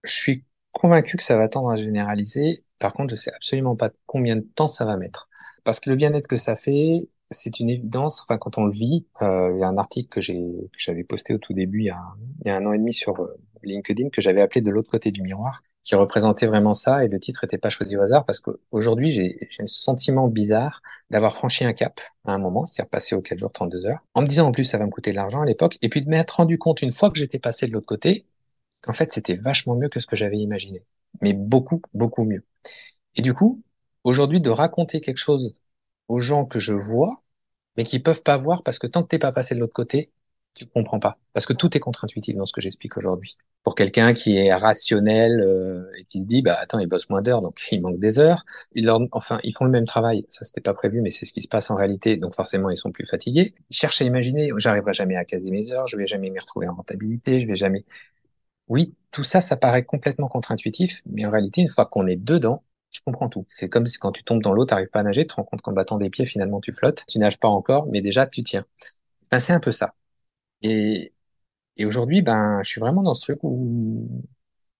[0.03, 0.45] Je suis
[0.79, 2.63] convaincu que ça va tendre à généraliser.
[2.79, 5.27] Par contre, je sais absolument pas combien de temps ça va mettre.
[5.65, 8.21] Parce que le bien-être que ça fait, c'est une évidence.
[8.21, 11.37] Enfin, quand on le vit, euh, il y a un article que j'avais posté au
[11.37, 12.01] tout début, il y a,
[12.45, 14.89] il y a un an et demi sur euh, LinkedIn, que j'avais appelé de l'autre
[14.89, 17.03] côté du miroir, qui représentait vraiment ça.
[17.03, 20.81] Et le titre n'était pas choisi au hasard parce qu'aujourd'hui, j'ai, j'ai un sentiment bizarre
[21.11, 24.21] d'avoir franchi un cap à un moment, c'est-à-dire passer aux 4 jours, 32 heures, en
[24.21, 26.09] me disant en plus ça va me coûter de l'argent à l'époque, et puis de
[26.09, 28.25] m'être rendu compte une fois que j'étais passé de l'autre côté,
[28.81, 30.85] qu'en fait, c'était vachement mieux que ce que j'avais imaginé.
[31.21, 32.45] Mais beaucoup, beaucoup mieux.
[33.15, 33.63] Et du coup,
[34.03, 35.53] aujourd'hui, de raconter quelque chose
[36.07, 37.23] aux gens que je vois,
[37.77, 40.11] mais qui peuvent pas voir parce que tant que t'es pas passé de l'autre côté,
[40.55, 41.17] tu comprends pas.
[41.33, 43.37] Parce que tout est contre-intuitif dans ce que j'explique aujourd'hui.
[43.63, 47.21] Pour quelqu'un qui est rationnel euh, et qui se dit, bah attends, ils bossent moins
[47.21, 48.43] d'heures, donc il manque des heures.
[48.73, 50.25] Ils leur, enfin, ils font le même travail.
[50.29, 52.17] Ça, c'était pas prévu, mais c'est ce qui se passe en réalité.
[52.17, 53.53] Donc forcément, ils sont plus fatigués.
[53.69, 56.67] Ils cherchent à imaginer, j'arriverai jamais à caser mes heures, je vais jamais m'y retrouver
[56.67, 57.85] en rentabilité, je vais jamais.
[58.69, 62.63] Oui, tout ça, ça paraît complètement contre-intuitif, mais en réalité, une fois qu'on est dedans,
[62.91, 63.45] tu comprends tout.
[63.49, 65.33] C'est comme si quand tu tombes dans l'eau, tu n'arrives pas à nager, tu te
[65.35, 67.03] rends compte qu'en battant des pieds, finalement, tu flottes.
[67.07, 68.65] Tu nages pas encore, mais déjà, tu tiens.
[69.31, 69.95] Ben, c'est un peu ça.
[70.63, 71.13] Et,
[71.77, 74.23] et aujourd'hui, ben, je suis vraiment dans ce truc où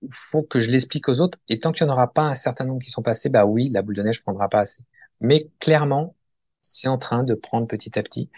[0.01, 1.39] il faut que je l'explique aux autres.
[1.49, 3.69] Et tant qu'il n'y en aura pas un certain nombre qui sont passés, bah oui,
[3.71, 4.83] la boule de neige prendra pas assez.
[5.21, 6.15] Mais clairement,
[6.61, 8.31] c'est en train de prendre petit à petit.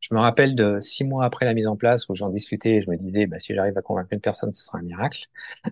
[0.00, 2.82] Je me rappelle de six mois après la mise en place où j'en discutais et
[2.82, 5.26] je me disais, bah, si j'arrive à convaincre une personne, ce sera un miracle.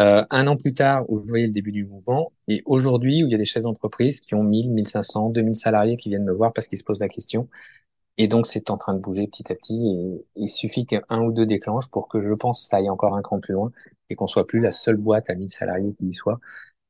[0.00, 3.26] euh, un an plus tard, où je voyais le début du mouvement, et aujourd'hui, où
[3.28, 6.32] il y a des chefs d'entreprise qui ont 1000, 1500, 2000 salariés qui viennent me
[6.32, 7.48] voir parce qu'ils se posent la question.
[8.18, 9.74] Et donc, c'est en train de bouger petit à petit.
[9.96, 13.22] Et il suffit qu'un ou deux déclenchent pour que je pense ça aille encore un
[13.22, 13.72] cran plus loin
[14.10, 16.40] et qu'on soit plus la seule boîte à 1000 salariés qui y soit,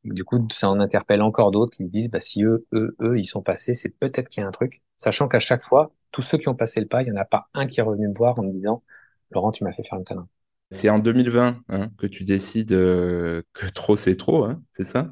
[0.04, 3.18] Du coup, ça en interpelle encore d'autres qui se disent, bah, si eux, eux, eux,
[3.18, 4.82] ils sont passés, c'est peut-être qu'il y a un truc.
[4.96, 7.25] Sachant qu'à chaque fois, tous ceux qui ont passé le pas, il n'y en a
[7.25, 8.83] pas un qui est revenu me voir en me disant,
[9.31, 10.27] Laurent, tu m'as fait faire une connerie.
[10.70, 15.11] C'est en 2020 hein, que tu décides euh, que trop c'est trop, hein, c'est ça?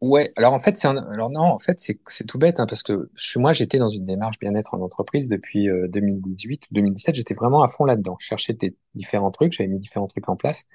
[0.00, 0.96] Ouais, alors en fait, c'est un...
[0.96, 4.38] alors non, en fait, c'est tout bête hein, parce que moi, j'étais dans une démarche
[4.38, 7.14] bien-être en entreprise depuis euh, 2018 ou 2017.
[7.14, 8.16] J'étais vraiment à fond là-dedans.
[8.20, 10.66] Je cherchais des différents trucs, j'avais mis différents trucs en place.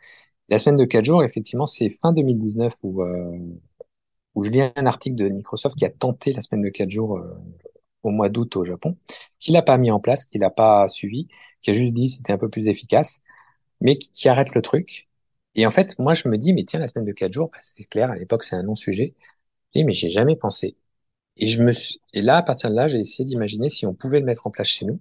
[0.50, 3.38] La semaine de quatre jours, effectivement, c'est fin 2019 où euh,
[4.36, 7.18] où je lis un article de Microsoft qui a tenté la semaine de quatre jours
[7.18, 7.38] euh,
[8.04, 8.98] au mois d'août au Japon,
[9.40, 11.28] qui l'a pas mis en place, qui l'a pas suivi,
[11.62, 13.22] qui a juste dit c'était un peu plus efficace,
[13.82, 15.10] mais qui, arrête le truc.
[15.56, 17.60] Et en fait, moi, je me dis, mais tiens, la semaine de quatre jours, bah,
[17.62, 19.16] c'est clair, à l'époque, c'est un non-sujet.
[19.74, 20.78] Je dis, mais j'ai jamais pensé.
[21.38, 22.02] Et je me suis...
[22.14, 24.52] et là, à partir de là, j'ai essayé d'imaginer si on pouvait le mettre en
[24.52, 25.00] place chez nous.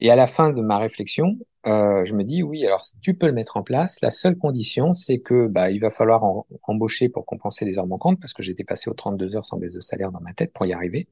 [0.00, 3.26] Et à la fin de ma réflexion, euh, je me dis, oui, alors tu peux
[3.26, 6.24] le mettre en place, la seule condition, c'est que bah, il va falloir
[6.64, 9.74] embaucher pour compenser les heures manquantes, parce que j'étais passé aux 32 heures sans baisse
[9.74, 11.08] de salaire dans ma tête pour y arriver.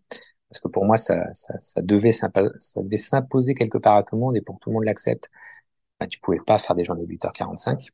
[0.53, 4.37] Parce que pour moi, ça, ça, ça devait s'imposer quelque part à tout le monde,
[4.37, 5.31] et pour que tout le monde l'accepte,
[6.01, 7.89] bah, tu pouvais pas faire des journées de 8h45.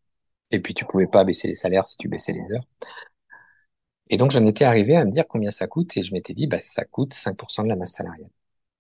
[0.51, 2.65] Et puis, tu pouvais pas baisser les salaires si tu baissais les heures.
[4.11, 6.47] Et donc, j'en étais arrivé à me dire combien ça coûte, et je m'étais dit,
[6.47, 8.31] bah, ça coûte 5% de la masse salariale.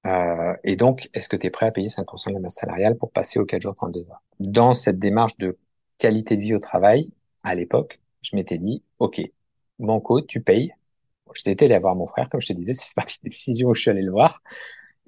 [0.06, 2.96] Euh, et donc, est-ce que tu es prêt à payer 5% de la masse salariale
[2.96, 4.22] pour passer aux 4 jours 32 heures?
[4.40, 5.58] Dans cette démarche de
[5.98, 7.12] qualité de vie au travail,
[7.44, 9.20] à l'époque, je m'étais dit, OK,
[9.78, 10.72] Banco, tu payes.
[11.34, 13.82] J'étais allé voir mon frère, comme je te disais, c'est partie des décisions où je
[13.82, 14.42] suis allé le voir.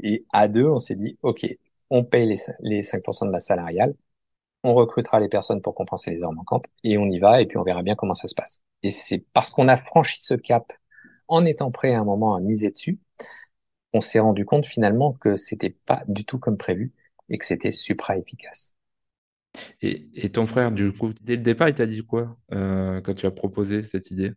[0.02, 1.46] Et à deux, on s'est dit, OK,
[1.90, 3.94] on paye les, les 5% de la salariale,
[4.62, 7.58] on recrutera les personnes pour compenser les heures manquantes, et on y va, et puis
[7.58, 8.60] on verra bien comment ça se passe.
[8.82, 10.72] Et c'est parce qu'on a franchi ce cap
[11.28, 12.98] en étant prêt à un moment à miser dessus,
[13.92, 16.92] on s'est rendu compte finalement que c'était pas du tout comme prévu
[17.28, 18.74] et que c'était supra efficace.
[19.80, 23.14] Et, et, ton frère, du coup, dès le départ, il t'a dit quoi euh, quand
[23.14, 24.32] tu as proposé cette idée?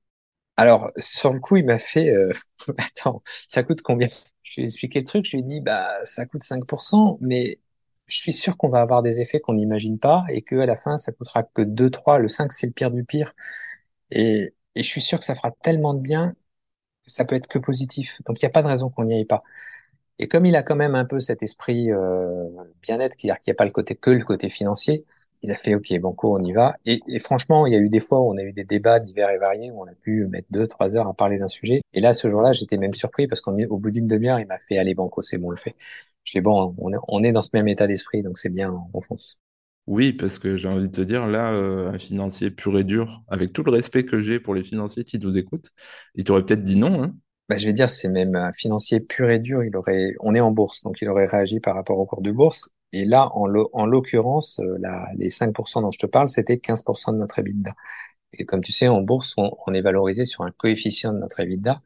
[0.57, 2.31] Alors, sur le coup, il m'a fait euh...
[2.77, 4.07] Attends, ça coûte combien?
[4.43, 7.59] Je lui ai expliqué le truc, je lui ai dit bah ça coûte 5%, mais
[8.07, 10.77] je suis sûr qu'on va avoir des effets qu'on n'imagine pas et que à la
[10.77, 12.19] fin, ça coûtera que 2, 3.
[12.19, 13.33] Le 5, c'est le pire du pire.
[14.11, 16.35] Et, et je suis sûr que ça fera tellement de bien
[17.07, 18.21] ça peut être que positif.
[18.27, 19.43] Donc il n'y a pas de raison qu'on n'y aille pas.
[20.19, 22.47] Et comme il a quand même un peu cet esprit euh,
[22.81, 25.05] bien-être, qui n'y a pas le côté que le côté financier,
[25.43, 26.75] il a fait OK, banco, on y va.
[26.85, 28.99] Et, et, franchement, il y a eu des fois où on a eu des débats
[28.99, 31.81] divers et variés où on a pu mettre deux, trois heures à parler d'un sujet.
[31.93, 34.77] Et là, ce jour-là, j'étais même surpris parce qu'au bout d'une demi-heure, il m'a fait
[34.77, 35.75] allez banco, c'est bon, on le fait.
[36.23, 38.73] Je fais bon, on est, on est dans ce même état d'esprit, donc c'est bien,
[38.93, 39.37] on fonce.
[39.85, 43.21] Oui, parce que j'ai envie de te dire, là, euh, un financier pur et dur,
[43.27, 45.71] avec tout le respect que j'ai pour les financiers qui nous écoutent,
[46.15, 47.03] il t'aurait peut-être dit non.
[47.03, 47.15] Hein
[47.49, 49.63] bah, je vais dire, c'est même un financier pur et dur.
[49.63, 52.31] Il aurait, on est en bourse, donc il aurait réagi par rapport au cours de
[52.31, 52.69] bourse.
[52.93, 54.77] Et là, en l'occurrence, euh,
[55.15, 57.73] les 5% dont je te parle, c'était 15% de notre EBITDA.
[58.33, 61.39] Et comme tu sais, en bourse, on, on, est valorisé sur un coefficient de notre
[61.39, 61.81] EBITDA.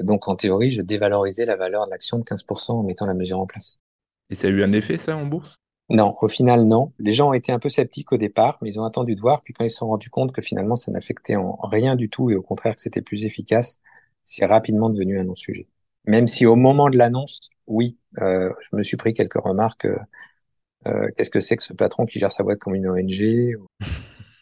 [0.00, 3.40] Donc, en théorie, je dévalorisais la valeur de l'action de 15% en mettant la mesure
[3.40, 3.78] en place.
[4.30, 5.56] Et ça a eu un effet, ça, en bourse?
[5.90, 6.92] Non, au final, non.
[7.00, 9.42] Les gens ont été un peu sceptiques au départ, mais ils ont attendu de voir.
[9.42, 12.30] Puis quand ils se sont rendus compte que finalement, ça n'affectait en rien du tout
[12.30, 13.80] et au contraire que c'était plus efficace,
[14.22, 15.66] c'est rapidement devenu un non-sujet.
[16.06, 19.86] Même si au moment de l'annonce, oui, euh, je me suis pris quelques remarques.
[19.86, 19.98] Euh,
[20.84, 23.56] Qu'est-ce que c'est que ce patron qui gère sa boîte comme une ONG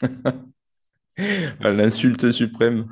[1.61, 2.87] L'insulte suprême.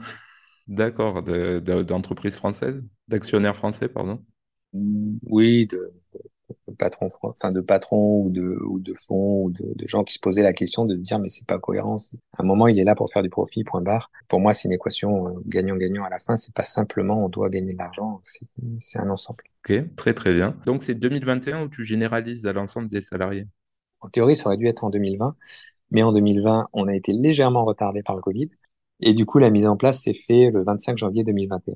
[0.67, 4.25] D'accord, d'entreprise de, française, d'actionnaires français, pardon.
[4.73, 5.93] Oui, de,
[6.69, 10.15] de patron, enfin de patron ou de ou de fonds ou de, de, gens qui
[10.15, 11.97] se posaient la question de se dire mais c'est pas cohérent.
[12.37, 14.11] À un moment il est là pour faire du profit, point barre.
[14.29, 16.37] Pour moi c'est une équation euh, gagnant-gagnant à la fin.
[16.37, 18.21] C'est pas simplement on doit gagner de l'argent,
[18.79, 19.45] c'est un ensemble.
[19.65, 20.57] Ok, très très bien.
[20.67, 23.47] Donc c'est 2021 où tu généralises à l'ensemble des salariés?
[24.01, 25.37] En théorie ça aurait dû être en 2020,
[25.91, 28.51] mais en 2020 on a été légèrement retardé par le Covid.
[29.01, 31.75] Et du coup, la mise en place s'est fait le 25 janvier 2021.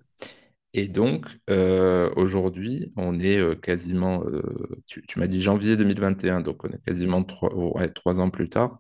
[0.73, 4.43] Et donc, euh, aujourd'hui, on est euh, quasiment, euh,
[4.87, 8.79] tu, m'as dit janvier 2021, donc on est quasiment trois, ouais, trois ans plus tard.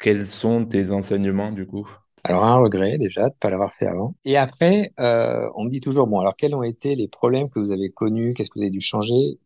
[0.00, 1.88] Quels sont tes enseignements du coup?
[2.24, 4.14] Alors, un regret déjà de ne pas l'avoir fait avant.
[4.24, 7.72] Et après, on me dit toujours, bon, alors quels ont été les problèmes que vous
[7.72, 8.34] avez connus?
[8.34, 9.38] Qu'est-ce que vous avez dû changer?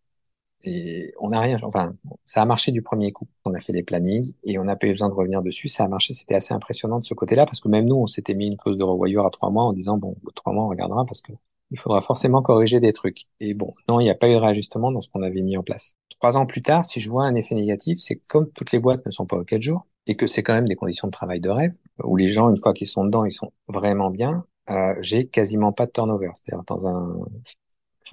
[0.64, 3.28] Et on n'a rien, enfin, ça a marché du premier coup.
[3.44, 5.68] On a fait les plannings et on n'a pas eu besoin de revenir dessus.
[5.68, 8.34] Ça a marché, c'était assez impressionnant de ce côté-là parce que même nous, on s'était
[8.34, 11.04] mis une clause de revoyure à trois mois en disant, bon, trois mois, on regardera
[11.04, 11.32] parce que
[11.70, 13.24] il faudra forcément corriger des trucs.
[13.40, 15.56] Et bon, non, il n'y a pas eu de réajustement dans ce qu'on avait mis
[15.56, 15.96] en place.
[16.10, 19.04] Trois ans plus tard, si je vois un effet négatif, c'est comme toutes les boîtes
[19.04, 21.40] ne sont pas aux quatre jours et que c'est quand même des conditions de travail
[21.40, 24.44] de rêve où les gens, une fois qu'ils sont dedans, ils sont vraiment bien.
[24.70, 26.30] Euh, j'ai quasiment pas de turnover.
[26.34, 27.26] C'est-à-dire dans un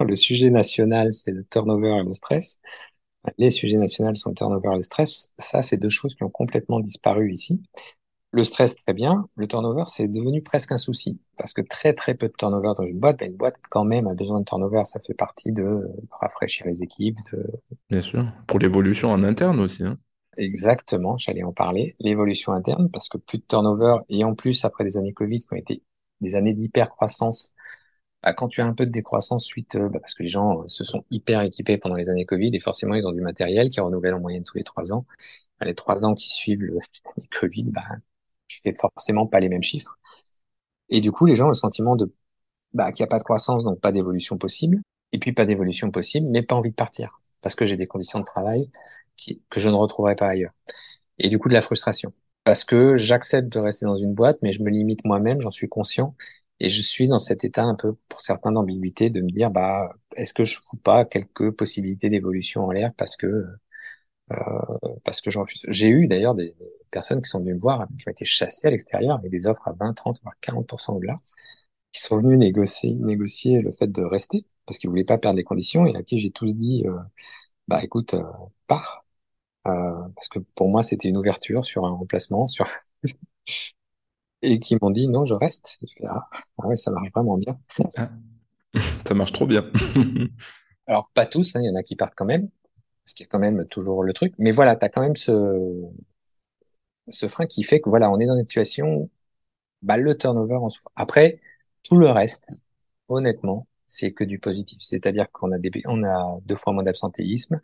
[0.00, 2.60] le sujet national, c'est le turnover et le stress.
[3.38, 5.32] Les sujets nationaux sont le turnover et le stress.
[5.38, 7.62] Ça, c'est deux choses qui ont complètement disparu ici.
[8.34, 9.28] Le stress, très bien.
[9.36, 11.18] Le turnover, c'est devenu presque un souci.
[11.38, 14.06] Parce que très, très peu de turnover dans une boîte, mais une boîte, quand même,
[14.06, 14.82] a besoin de turnover.
[14.86, 17.16] Ça fait partie de rafraîchir les équipes.
[17.32, 17.46] De...
[17.90, 18.26] Bien sûr.
[18.46, 19.84] Pour l'évolution en interne aussi.
[19.84, 19.98] Hein.
[20.36, 21.94] Exactement, j'allais en parler.
[22.00, 25.52] L'évolution interne, parce que plus de turnover, et en plus, après des années Covid, qui
[25.52, 25.82] ont été
[26.20, 27.52] des années d'hyper-croissance,
[28.22, 30.62] bah, quand tu as un peu de décroissance suite, euh, bah, parce que les gens
[30.62, 33.70] euh, se sont hyper équipés pendant les années Covid, et forcément, ils ont du matériel
[33.70, 35.06] qui renouvelle en moyenne tous les trois ans.
[35.60, 36.78] Bah, les trois ans qui suivent le
[37.40, 37.82] Covid, bah,
[38.72, 39.98] forcément pas les mêmes chiffres.
[40.88, 42.12] Et du coup, les gens ont le sentiment de
[42.72, 44.80] bah, qu'il n'y a pas de croissance, donc pas d'évolution possible.
[45.12, 47.20] Et puis pas d'évolution possible, mais pas envie de partir.
[47.40, 48.70] Parce que j'ai des conditions de travail
[49.16, 50.52] qui, que je ne retrouverai pas ailleurs.
[51.18, 52.12] Et du coup, de la frustration.
[52.44, 55.68] Parce que j'accepte de rester dans une boîte, mais je me limite moi-même, j'en suis
[55.68, 56.14] conscient.
[56.60, 59.90] Et je suis dans cet état un peu, pour certains, d'ambiguïté, de me dire, bah,
[60.16, 63.46] est-ce que je fous pas quelques possibilités d'évolution en l'air parce que,
[64.32, 64.36] euh,
[65.04, 65.30] parce que
[65.68, 66.54] J'ai eu d'ailleurs des,
[66.94, 69.68] personnes qui sont venues me voir, qui ont été chassées à l'extérieur avec des offres
[69.68, 71.14] à 20, 30, voire 40% au-delà,
[71.92, 75.44] qui sont venus négocier, négocier le fait de rester parce qu'ils voulaient pas perdre les
[75.44, 76.98] conditions et à qui j'ai tous dit, euh,
[77.68, 78.24] bah écoute, euh,
[78.66, 79.04] pars.
[79.66, 82.66] Euh, parce que pour moi, c'était une ouverture sur un remplacement, sur
[84.42, 85.78] et qui m'ont dit non, je reste.
[86.06, 86.28] ah,
[86.58, 87.58] ah, ouais, ça marche vraiment bien.
[87.96, 88.10] Ah,
[89.06, 89.64] ça marche trop bien.
[90.86, 92.48] Alors pas tous, hein, il y en a qui partent quand même,
[93.04, 94.34] parce qu'il y a quand même toujours le truc.
[94.38, 95.32] Mais voilà, tu as quand même ce
[97.08, 99.10] ce frein qui fait que voilà, on est dans une situation,
[99.82, 100.90] bah, le turnover en souffre.
[100.96, 101.40] Après,
[101.82, 102.46] tout le reste,
[103.08, 104.78] honnêtement, c'est que du positif.
[104.80, 107.60] C'est-à-dire qu'on a des, on a deux fois moins d'absentéisme,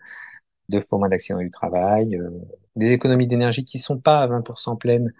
[0.68, 2.30] deux fois moins d'accidents du travail, euh,
[2.76, 5.12] des économies d'énergie qui sont pas à 20% pleines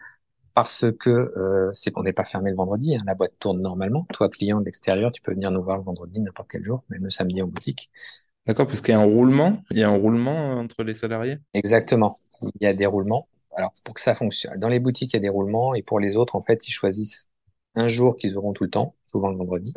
[0.55, 2.97] parce que euh, c'est qu'on n'est pas fermé le vendredi.
[2.97, 4.07] Hein, la boîte tourne normalement.
[4.13, 7.05] Toi, client de l'extérieur, tu peux venir nous voir le vendredi, n'importe quel jour, même
[7.05, 7.91] le samedi en boutique.
[8.47, 11.39] D'accord, parce qu'il y a un roulement, il y a un roulement entre les salariés?
[11.55, 12.19] Exactement.
[12.43, 13.29] Il y a des roulements
[13.61, 16.01] alors pour que ça fonctionne, dans les boutiques, il y a des roulements et pour
[16.01, 17.29] les autres, en fait, ils choisissent
[17.75, 19.75] un jour qu'ils auront tout le temps, souvent le vendredi.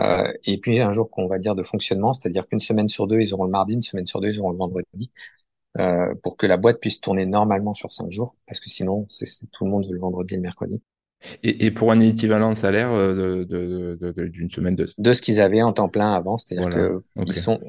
[0.00, 3.20] Euh, et puis un jour qu'on va dire de fonctionnement, c'est-à-dire qu'une semaine sur deux,
[3.20, 5.12] ils auront le mardi, une semaine sur deux, ils auront le vendredi,
[5.78, 9.06] euh, pour que la boîte puisse tourner normalement sur cinq jours, parce que sinon,
[9.52, 10.82] tout le monde veut le vendredi et le mercredi.
[11.42, 14.86] Et, et pour un équivalent salaire euh, de, de, de, d'une semaine de...
[14.98, 17.60] De ce qu'ils avaient en temps plein avant, c'est-à-dire que ils sont...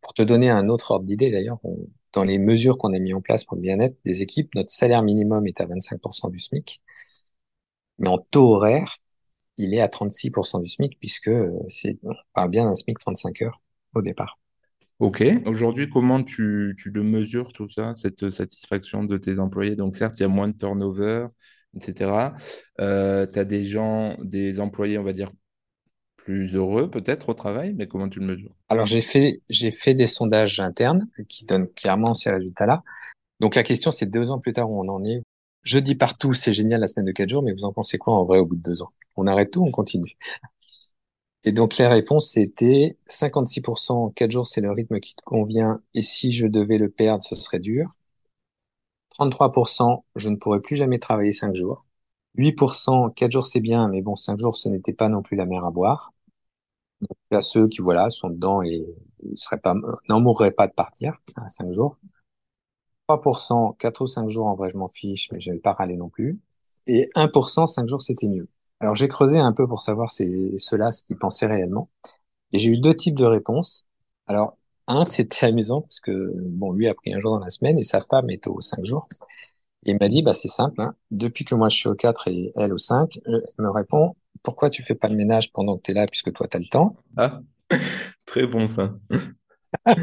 [0.00, 1.78] Pour te donner un autre ordre d'idée, d'ailleurs, on,
[2.14, 5.02] dans les mesures qu'on a mis en place pour le bien-être des équipes, notre salaire
[5.02, 6.80] minimum est à 25% du SMIC.
[7.98, 8.96] Mais en taux horaire,
[9.56, 11.98] il est à 36% du SMIC puisque euh, c'est,
[12.34, 13.60] on bien d'un SMIC 35 heures
[13.94, 14.38] au départ.
[15.00, 15.24] Ok.
[15.46, 19.74] Aujourd'hui, comment tu, le mesures tout ça, cette satisfaction de tes employés?
[19.74, 21.26] Donc certes, il y a moins de turnover,
[21.76, 22.34] etc.
[22.80, 25.30] Euh, tu as des gens, des employés, on va dire,
[26.24, 28.54] plus heureux peut-être au travail, mais comment tu le mesures?
[28.68, 32.82] Alors j'ai fait j'ai fait des sondages internes qui donnent clairement ces résultats-là.
[33.40, 35.22] Donc la question c'est deux ans plus tard où on en est.
[35.62, 38.14] Je dis partout c'est génial la semaine de quatre jours, mais vous en pensez quoi
[38.14, 38.92] en vrai au bout de deux ans?
[39.16, 40.16] On arrête tout, on continue.
[41.44, 46.32] Et donc les réponses c'était 56% quatre jours c'est le rythme qui convient et si
[46.32, 47.92] je devais le perdre ce serait dur.
[49.10, 51.86] 33% je ne pourrais plus jamais travailler cinq jours.
[52.36, 55.46] 8%, 4 jours c'est bien, mais bon, 5 jours ce n'était pas non plus la
[55.46, 56.13] mer à boire.
[57.30, 58.84] A ceux qui, voilà, sont dedans et
[59.34, 59.60] seraient
[60.08, 61.96] n'en mourraient pas de partir à 5 jours.
[63.08, 65.96] 3%, 4 ou 5 jours, en vrai, je m'en fiche, mais je vais pas râler
[65.96, 66.40] non plus.
[66.86, 68.48] Et 1%, 5 jours, c'était mieux.
[68.80, 71.88] Alors, j'ai creusé un peu pour savoir ceux-là ce qu'ils pensaient réellement.
[72.52, 73.88] Et j'ai eu deux types de réponses.
[74.26, 77.78] Alors, un, c'était amusant parce que, bon, lui a pris un jour dans la semaine
[77.78, 79.08] et sa femme est aux 5 jours.
[79.86, 80.94] Et il m'a dit, bah, c'est simple, hein.
[81.10, 84.70] depuis que moi je suis au 4 et elle au 5, elle me répond, pourquoi
[84.70, 86.66] tu fais pas le ménage pendant que tu es là puisque toi tu as le
[86.66, 86.94] temps?
[87.16, 87.40] Ah,
[88.26, 88.94] très bon ça.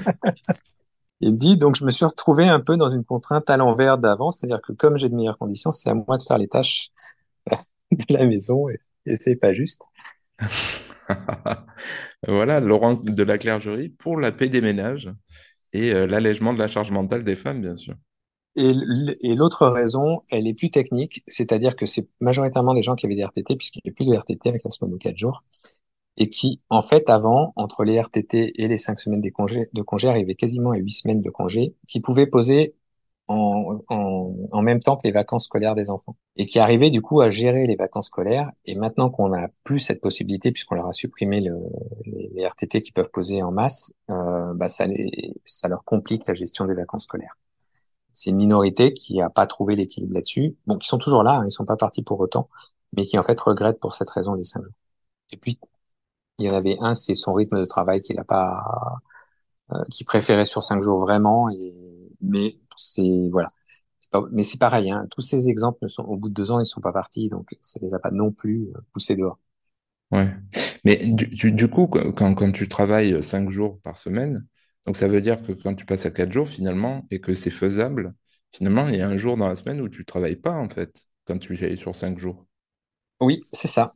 [1.21, 4.31] il dit, donc je me suis retrouvé un peu dans une contrainte à l'envers d'avant,
[4.31, 6.89] c'est-à-dire que comme j'ai de meilleures conditions, c'est à moi de faire les tâches
[7.91, 9.83] de la maison et, et c'est pas juste.
[12.27, 15.11] voilà, Laurent de la Clergerie pour la paix des ménages
[15.73, 17.95] et euh, l'allègement de la charge mentale des femmes, bien sûr.
[18.55, 18.73] Et,
[19.35, 23.23] l'autre raison, elle est plus technique, c'est-à-dire que c'est majoritairement des gens qui avaient des
[23.23, 25.43] RTT, puisqu'il n'y a plus de RTT avec la semaine de 4 jours,
[26.17, 29.81] et qui, en fait, avant, entre les RTT et les 5 semaines de congés, de
[29.81, 32.75] congé, arrivaient quasiment à 8 semaines de congé, qui pouvaient poser
[33.27, 37.21] en, en, même temps que les vacances scolaires des enfants, et qui arrivaient du coup
[37.21, 38.51] à gérer les vacances scolaires.
[38.65, 41.55] Et maintenant qu'on n'a plus cette possibilité, puisqu'on leur a supprimé le,
[42.05, 46.33] les, RTT qui peuvent poser en masse, euh, bah ça, les, ça leur complique la
[46.33, 47.37] gestion des vacances scolaires
[48.13, 50.55] c'est une minorité qui n'a pas trouvé l'équilibre là-dessus.
[50.67, 52.49] Bon, qui sont toujours là, hein, ils sont pas partis pour autant,
[52.95, 54.73] mais qui en fait regrettent pour cette raison les cinq jours.
[55.31, 55.59] Et puis,
[56.39, 58.63] il y en avait un, c'est son rythme de travail qu'il a pas,
[59.73, 61.49] euh, qui préférait sur cinq jours vraiment.
[62.21, 63.49] Mais c'est voilà,
[64.31, 66.65] mais c'est pareil, hein, tous ces exemples ne sont, au bout de deux ans, ils
[66.65, 69.39] sont pas partis, donc ça les a pas non plus euh, poussés dehors.
[70.11, 70.29] Ouais.
[70.83, 74.45] Mais du, du coup, quand, quand tu travailles cinq jours par semaine,
[74.85, 77.49] donc ça veut dire que quand tu passes à quatre jours finalement et que c'est
[77.49, 78.13] faisable,
[78.51, 81.07] finalement, il y a un jour dans la semaine où tu travailles pas en fait,
[81.25, 82.47] quand tu es sur cinq jours.
[83.19, 83.95] Oui, c'est ça.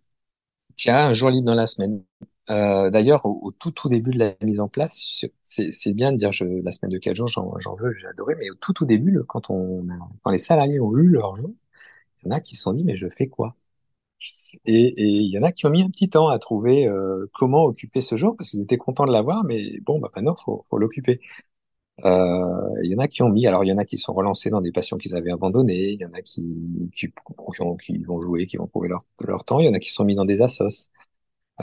[0.78, 2.04] Tu as un jour libre dans la semaine.
[2.52, 6.32] Euh, d'ailleurs, au, tout tout début de la mise en place, c'est bien de dire
[6.64, 9.50] la semaine de quatre jours, j'en veux, j'ai adoré, mais au tout tout début, quand
[9.52, 9.86] on
[10.24, 11.52] quand les salariés ont eu leur jour,
[12.24, 13.56] il y en a qui se sont dit mais je fais quoi?
[14.66, 17.64] Et, il y en a qui ont mis un petit temps à trouver euh, comment
[17.64, 20.78] occuper ce jour parce qu'ils étaient contents de l'avoir, mais bon, bah maintenant faut, faut
[20.78, 21.20] l'occuper.
[22.06, 24.14] Euh, il y en a qui ont mis, alors il y en a qui sont
[24.14, 26.44] relancés dans des passions qu'ils avaient abandonnées, il y en a qui
[28.06, 30.26] vont jouer, qui vont trouver leur, temps, il y en a qui sont mis dans
[30.26, 30.90] des assos,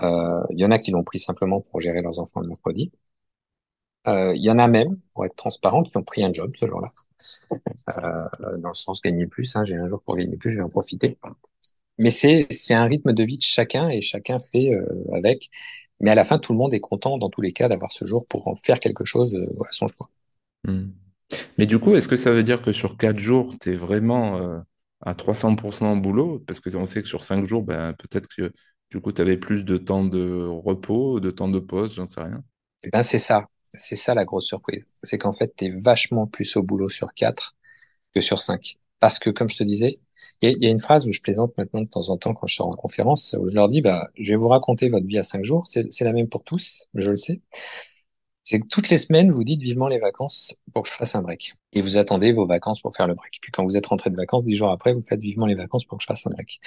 [0.02, 2.92] euh, il y en a qui l'ont pris simplement pour gérer leurs enfants le mercredi.
[4.06, 6.92] Il y en a même, pour être transparent, qui ont pris un job ce jour-là,
[8.58, 9.54] dans le sens gagner plus.
[9.56, 11.18] Hein, J'ai un jour pour gagner plus, je vais en profiter.
[11.98, 15.50] Mais c'est c'est un rythme de vie de chacun et chacun fait euh, avec.
[16.00, 18.04] Mais à la fin, tout le monde est content dans tous les cas d'avoir ce
[18.06, 20.10] jour pour en faire quelque chose euh, à son choix.
[20.64, 20.90] Hmm.
[21.58, 24.36] Mais du coup, est-ce que ça veut dire que sur quatre jours, tu es vraiment
[24.36, 24.58] euh,
[25.00, 26.42] à 300% au boulot?
[26.46, 28.52] Parce que on sait que sur cinq jours, ben, peut-être que
[28.90, 32.20] du coup, tu avais plus de temps de repos, de temps de pause, j'en sais
[32.20, 32.42] rien.
[32.82, 33.46] Eh ben, c'est ça.
[33.72, 34.84] C'est ça la grosse surprise.
[35.02, 37.54] C'est qu'en fait, tu es vachement plus au boulot sur quatre
[38.14, 38.76] que sur cinq.
[39.00, 39.98] Parce que, comme je te disais,
[40.42, 42.56] il y, a une phrase où je plaisante maintenant de temps en temps quand je
[42.56, 45.22] sors en conférence, où je leur dis, bah, je vais vous raconter votre vie à
[45.22, 45.66] cinq jours.
[45.66, 47.40] C'est la même pour tous, je le sais.
[48.42, 51.22] C'est que toutes les semaines, vous dites vivement les vacances pour que je fasse un
[51.22, 51.54] break.
[51.72, 53.38] Et vous attendez vos vacances pour faire le break.
[53.40, 55.84] Puis quand vous êtes rentré de vacances, dix jours après, vous faites vivement les vacances
[55.84, 56.60] pour que je fasse un break.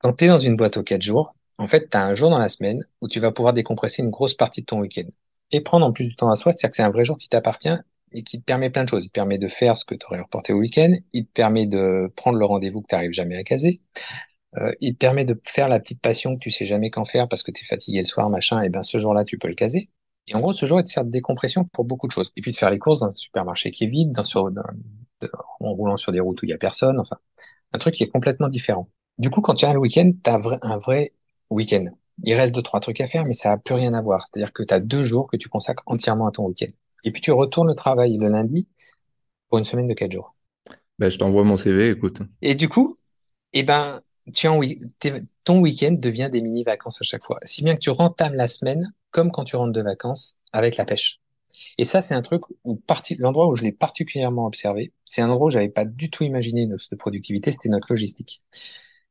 [0.00, 2.30] Quand tu es dans une boîte aux quatre jours, en fait, tu as un jour
[2.30, 5.08] dans la semaine où tu vas pouvoir décompresser une grosse partie de ton week-end.
[5.50, 7.28] Et prendre en plus du temps à soi, c'est-à-dire que c'est un vrai jour qui
[7.28, 7.76] t'appartient
[8.12, 9.04] et qui te permet plein de choses.
[9.04, 11.66] Il te permet de faire ce que tu aurais reporté au week-end, il te permet
[11.66, 13.80] de prendre le rendez-vous que tu n'arrives jamais à caser,
[14.56, 17.28] euh, il te permet de faire la petite passion que tu sais jamais qu'en faire
[17.28, 19.54] parce que tu es fatigué le soir, machin, et ben ce jour-là, tu peux le
[19.54, 19.90] caser.
[20.26, 22.32] Et en gros, ce jour, il te sert de décompression pour beaucoup de choses.
[22.36, 24.50] Et puis de faire les courses dans un supermarché qui est vide, dans, sur,
[25.60, 27.16] en roulant sur des routes où il y a personne, enfin,
[27.72, 28.88] un truc qui est complètement différent.
[29.18, 31.14] Du coup, quand tu as le week-end, tu as un vrai
[31.50, 31.86] week-end.
[32.24, 34.26] Il reste deux, trois trucs à faire, mais ça n'a plus rien à voir.
[34.26, 36.72] C'est-à-dire que tu as deux jours que tu consacres entièrement à ton week-end.
[37.04, 38.66] Et puis tu retournes au travail le lundi
[39.48, 40.34] pour une semaine de quatre jours.
[40.98, 42.22] Ben, je t'envoie mon CV, écoute.
[42.42, 42.98] Et du coup,
[43.52, 44.02] eh ben,
[44.34, 44.60] tu en,
[45.44, 47.38] ton week-end devient des mini-vacances à chaque fois.
[47.42, 50.84] Si bien que tu rentames la semaine comme quand tu rentres de vacances avec la
[50.84, 51.20] pêche.
[51.78, 52.80] Et ça, c'est un truc où
[53.18, 56.62] l'endroit où je l'ai particulièrement observé, c'est un endroit où j'avais pas du tout imaginé
[56.62, 58.42] une de productivité, c'était notre logistique.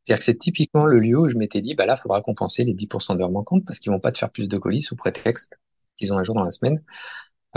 [0.04, 2.64] C'est-à-dire que c'est typiquement le lieu où je m'étais dit, bah là, il faudra compenser
[2.64, 5.58] les 10% d'heures manquantes parce qu'ils vont pas te faire plus de colis sous prétexte
[5.98, 6.82] qu'ils ont un jour dans la semaine.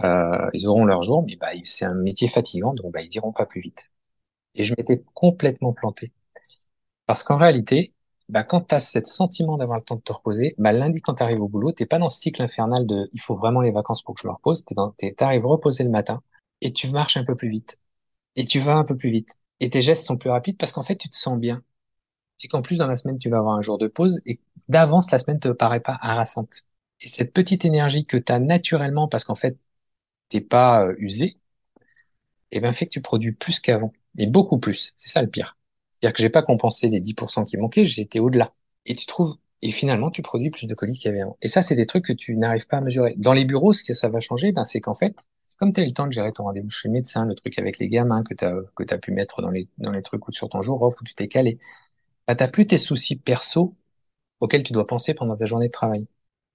[0.05, 3.33] Euh, ils auront leur jour, mais bah, c'est un métier fatigant, donc bah, ils iront
[3.33, 3.91] pas plus vite.
[4.55, 6.13] Et je m'étais complètement planté.
[7.07, 7.95] Parce qu'en réalité,
[8.29, 11.15] bah, quand tu as ce sentiment d'avoir le temps de te reposer, bah, lundi, quand
[11.15, 13.73] tu arrives au boulot, t'es pas dans ce cycle infernal de il faut vraiment les
[13.73, 14.65] vacances pour que je me repose.
[14.67, 16.23] Tu arrives reposer le matin
[16.61, 17.79] et tu marches un peu plus vite.
[18.37, 19.37] Et tu vas un peu plus vite.
[19.61, 21.63] Et tes gestes sont plus rapides parce qu'en fait, tu te sens bien.
[22.45, 25.11] Et qu'en plus, dans la semaine, tu vas avoir un jour de pause et d'avance,
[25.11, 26.63] la semaine te paraît pas harassante.
[27.01, 29.59] Et cette petite énergie que tu as naturellement parce qu'en fait,
[30.31, 31.39] t'es pas euh, usé,
[32.53, 34.93] eh bien fait que tu produis plus qu'avant, et beaucoup plus.
[34.97, 35.57] C'est ça le pire.
[36.01, 38.53] C'est-à-dire que j'ai pas compensé les 10% qui manquaient, j'étais au-delà.
[38.87, 41.37] Et tu trouves, et finalement, tu produis plus de colis qu'il y avait avant.
[41.43, 43.15] Et ça, c'est des trucs que tu n'arrives pas à mesurer.
[43.19, 45.15] Dans les bureaux, ce que ça va changer, ben, c'est qu'en fait,
[45.59, 47.59] comme tu as eu le temps de gérer ton rendez-vous chez le médecin, le truc
[47.59, 50.27] avec les gamins que tu as, que as pu mettre dans les, dans les trucs
[50.27, 51.59] ou sur ton jour off où tu t'es calé,
[52.29, 53.77] ben, t'as plus tes soucis perso
[54.41, 56.09] auxquels tu dois penser pendant ta journée de travail.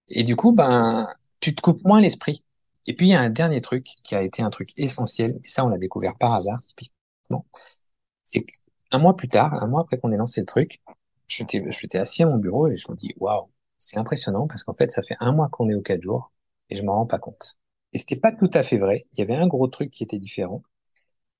[0.10, 1.08] Et du coup, ben,
[1.42, 2.45] tu te coupes moins l'esprit.
[2.88, 5.48] Et puis, il y a un dernier truc qui a été un truc essentiel, et
[5.48, 7.46] ça, on l'a découvert par hasard, typiquement.
[8.24, 10.82] C'est qu'un mois plus tard, un mois après qu'on ait lancé le truc,
[11.28, 14.92] j'étais assis à mon bureau et je me dis, waouh, c'est impressionnant parce qu'en fait,
[14.92, 16.32] ça fait un mois qu'on est aux quatre jours
[16.70, 17.56] et je m'en rends pas compte.
[17.94, 19.06] Et c'était pas tout à fait vrai.
[19.14, 20.64] Il y avait un gros truc qui était différent.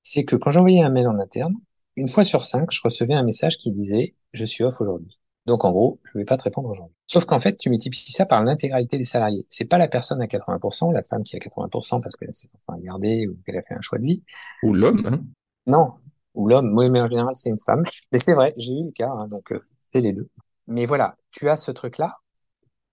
[0.04, 1.56] C'est que quand j'envoyais un mail en interne,
[1.98, 5.20] une fois sur cinq, je recevais un message qui disait, je suis off aujourd'hui.
[5.46, 6.96] Donc en gros, je vais pas te répondre aujourd'hui.
[7.08, 9.46] Sauf qu'en fait, tu multiplies ça par l'intégralité des salariés.
[9.50, 12.80] C'est pas la personne à 80%, la femme qui a 80% parce qu'elle s'est enfin
[12.80, 14.24] gardée ou qu'elle a fait un choix de vie.
[14.64, 15.06] Ou l'homme.
[15.06, 15.20] Hein
[15.68, 15.94] non,
[16.34, 16.76] ou l'homme.
[16.78, 17.84] Oui, mais en général, c'est une femme.
[18.12, 19.60] Mais c'est vrai, j'ai eu le cas, hein, donc euh,
[19.92, 20.30] c'est les deux.
[20.68, 22.18] Mais voilà, tu as ce truc-là,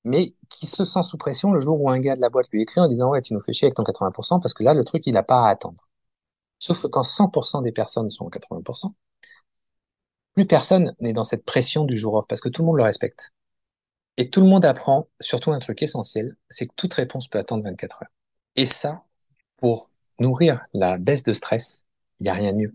[0.04, 2.62] mais qui se sent sous pression le jour où un gars de la boîte lui
[2.62, 4.84] écrit en disant ouais, tu nous fais chier avec ton 80% parce que là, le
[4.84, 5.88] truc, il n'a pas à attendre.
[6.58, 8.92] Sauf que quand 100% des personnes sont à 80%,
[10.34, 12.84] plus personne n'est dans cette pression du jour off parce que tout le monde le
[12.84, 13.32] respecte.
[14.16, 17.64] Et tout le monde apprend surtout un truc essentiel, c'est que toute réponse peut attendre
[17.64, 18.10] 24 heures.
[18.56, 19.04] Et ça,
[19.56, 21.86] pour nourrir la baisse de stress,
[22.20, 22.74] il n'y a rien de mieux.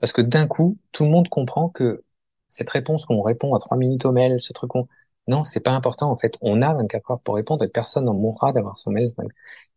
[0.00, 2.04] Parce que d'un coup, tout le monde comprend que
[2.48, 4.88] cette réponse qu'on répond à trois minutes au mail, ce truc qu'on...
[5.28, 6.36] Non, c'est pas important, en fait.
[6.40, 9.10] On a 24 heures pour répondre et personne n'en mourra d'avoir son mail.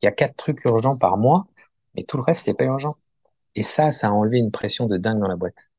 [0.02, 1.46] Il y a quatre trucs urgents par mois,
[1.96, 2.98] mais tout le reste, c'est pas urgent.
[3.56, 5.70] Et ça, ça a enlevé une pression de dingue dans la boîte.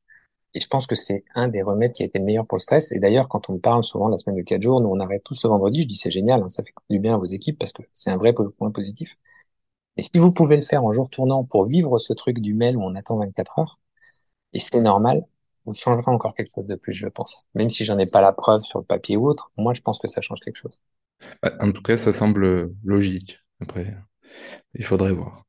[0.57, 2.61] Et je pense que c'est un des remèdes qui a été le meilleur pour le
[2.61, 2.91] stress.
[2.91, 5.43] Et d'ailleurs, quand on parle souvent la semaine de quatre jours, nous on arrête tous
[5.43, 7.73] le vendredi, je dis c'est génial, hein, ça fait du bien à vos équipes parce
[7.73, 9.17] que c'est un vrai point positif.
[9.97, 12.75] Et si vous pouvez le faire en jour tournant pour vivre ce truc du mail
[12.75, 13.79] où on attend 24 heures,
[14.53, 15.21] et c'est normal,
[15.65, 17.45] vous changerez encore quelque chose de plus, je pense.
[17.53, 19.99] Même si j'en ai pas la preuve sur le papier ou autre, moi je pense
[19.99, 20.81] que ça change quelque chose.
[21.61, 23.41] En tout cas, ça semble logique.
[23.61, 23.95] Après,
[24.73, 25.43] il faudrait voir.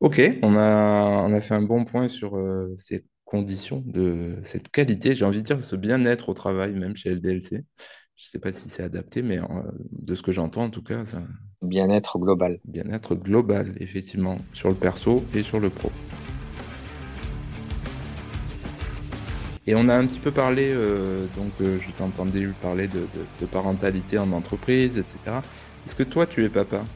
[0.00, 4.70] Ok, on a, on a fait un bon point sur euh, ces conditions, de cette
[4.70, 7.64] qualité, j'ai envie de dire ce bien-être au travail, même chez LDLC.
[8.16, 9.44] Je ne sais pas si c'est adapté, mais euh,
[9.92, 11.22] de ce que j'entends en tout cas, ça...
[11.62, 12.58] bien-être global.
[12.64, 15.92] Bien-être global, effectivement, sur le perso et sur le pro.
[19.68, 23.06] Et on a un petit peu parlé, euh, donc euh, je t'entendais parler de,
[23.38, 25.40] de, parentalité en entreprise, etc.
[25.84, 26.86] Est-ce que toi, tu es papa?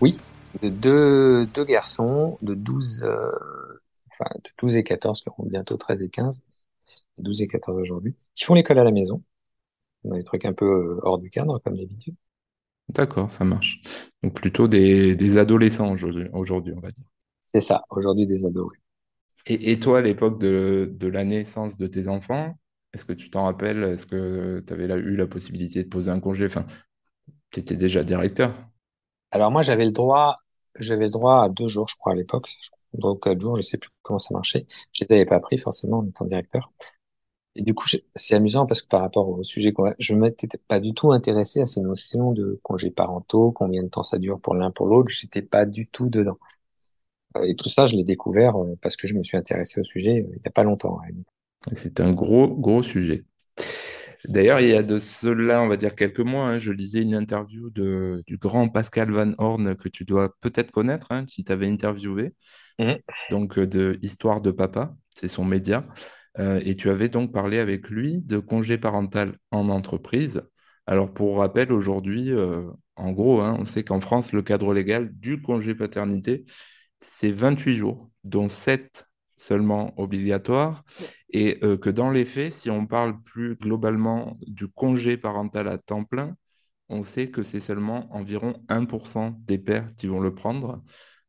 [0.00, 0.16] Oui,
[0.62, 3.32] de deux, deux garçons de 12, euh,
[4.20, 6.40] enfin, de 12 et 14, qui auront bientôt 13 et 15,
[7.18, 9.22] 12 et 14 aujourd'hui, qui font l'école à la maison,
[10.04, 12.14] dans des trucs un peu hors du cadre, comme d'habitude.
[12.88, 13.80] D'accord, ça marche.
[14.22, 17.06] Donc plutôt des, des adolescents aujourd'hui, on va dire.
[17.40, 18.78] C'est ça, aujourd'hui des ados, oui.
[19.46, 22.54] Et, toi, à l'époque de, la naissance de tes enfants,
[22.92, 26.20] est-ce que tu t'en rappelles Est-ce que tu avais eu la possibilité de poser un
[26.20, 26.44] congé?
[26.44, 26.66] Enfin,
[27.50, 28.54] tu étais déjà directeur.
[29.30, 30.38] Alors moi, j'avais le droit,
[30.78, 32.50] j'avais droit à deux jours, je crois, à l'époque.
[32.94, 34.66] Donc quatre jours, je sais plus comment ça marchait.
[34.92, 36.72] Je n'avais pas pris forcément en étant directeur.
[37.56, 40.78] Et du coup, c'est amusant parce que par rapport au sujet qu'on je m'étais pas
[40.78, 44.54] du tout intéressé à ces notions de congés parentaux, combien de temps ça dure pour
[44.54, 45.10] l'un pour l'autre.
[45.10, 46.38] J'étais pas du tout dedans.
[47.36, 49.84] Euh, et tout ça, je l'ai découvert euh, parce que je me suis intéressé au
[49.84, 51.00] sujet euh, il n'y a pas longtemps.
[51.72, 53.24] C'est un gros, gros sujet.
[54.28, 57.14] D'ailleurs, il y a de cela, on va dire quelques mois, hein, je lisais une
[57.14, 61.52] interview de, du grand Pascal Van Horn que tu dois peut-être connaître hein, si tu
[61.52, 62.34] avais interviewé.
[62.78, 62.98] Mhm.
[63.30, 65.86] Donc, de Histoire de Papa, c'est son média.
[66.38, 70.42] et tu avais donc parlé avec lui de congé parental en entreprise.
[70.86, 72.30] Alors, pour rappel, aujourd'hui,
[72.96, 76.44] en gros, hein, on sait qu'en France, le cadre légal du congé paternité
[77.00, 79.06] c'est 28 jours, dont 7
[79.40, 80.84] seulement obligatoires,
[81.30, 85.78] et euh, que dans les faits, si on parle plus globalement du congé parental à
[85.78, 86.36] temps plein,
[86.90, 90.82] on sait que c'est seulement environ 1% des pères qui vont le prendre,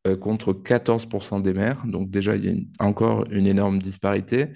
[0.07, 1.85] euh, contre 14% des mères.
[1.85, 4.47] Donc déjà, il y a encore une énorme disparité.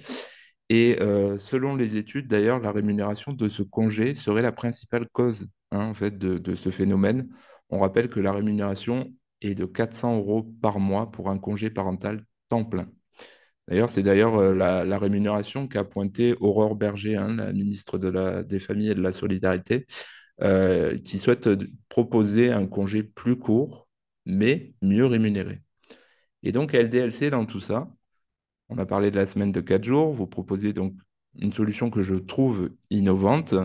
[0.70, 5.47] Et euh, selon les études, d'ailleurs, la rémunération de ce congé serait la principale cause
[5.72, 7.30] hein, en fait, de, de, ce phénomène.
[7.70, 12.26] On rappelle que la rémunération et de 400 euros par mois pour un congé parental
[12.49, 12.88] temps plein.
[13.68, 18.91] D'ailleurs, c'est d'ailleurs euh, la, rémunération qu'a pointé Aurore Berger, hein, la ministre des Familles
[18.91, 19.86] et de la Solidarité,
[20.41, 21.49] euh, qui souhaite
[21.89, 23.88] proposer un congé plus court,
[24.26, 25.61] mais mieux rémunéré.
[26.43, 27.89] Et donc, LDLC, dans tout ça,
[28.70, 30.93] on a parlé de la semaine de 4 jours, vous proposez donc
[31.38, 33.55] une solution que je trouve innovante,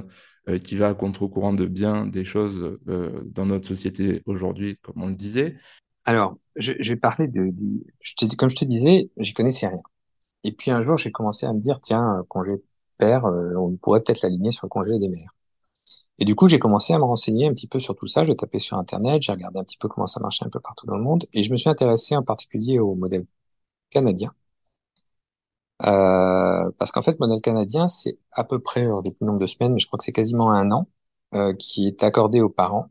[0.48, 5.02] euh, qui va à contre-courant de bien des choses euh, dans notre société aujourd'hui, comme
[5.02, 5.56] on le disait.
[6.10, 7.52] Alors, je, vais parler de,
[8.00, 9.80] je comme je te disais, j'y connaissais rien.
[10.44, 12.62] Et puis un jour, j'ai commencé à me dire, tiens, congé
[12.98, 15.34] père, euh, on pourrait peut-être l'aligner sur le congé des mères.
[16.18, 18.26] Et du coup, j'ai commencé à me renseigner un petit peu sur tout ça.
[18.26, 20.86] J'ai tapé sur Internet, j'ai regardé un petit peu comment ça marchait un peu partout
[20.86, 23.26] dans le monde, et je me suis intéressé en particulier au modèle
[23.90, 24.32] canadien,
[25.86, 29.72] euh, parce qu'en fait, modèle canadien, c'est à peu près, euh, depuis nombre de semaines,
[29.72, 30.86] mais je crois que c'est quasiment un an,
[31.34, 32.90] euh, qui est accordé aux parents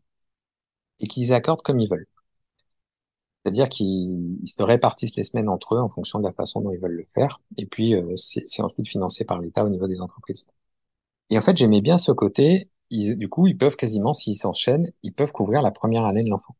[0.99, 2.07] et qu'ils accordent comme ils veulent.
[3.43, 6.79] C'est-à-dire qu'ils se répartissent les semaines entre eux en fonction de la façon dont ils
[6.79, 7.41] veulent le faire.
[7.57, 10.45] Et puis, euh, c'est ensuite financé par l'État au niveau des entreprises.
[11.29, 12.69] Et en fait, j'aimais bien ce côté.
[12.89, 16.29] Ils, du coup, ils peuvent quasiment, s'ils s'enchaînent, ils peuvent couvrir la première année de
[16.29, 16.55] l'enfant,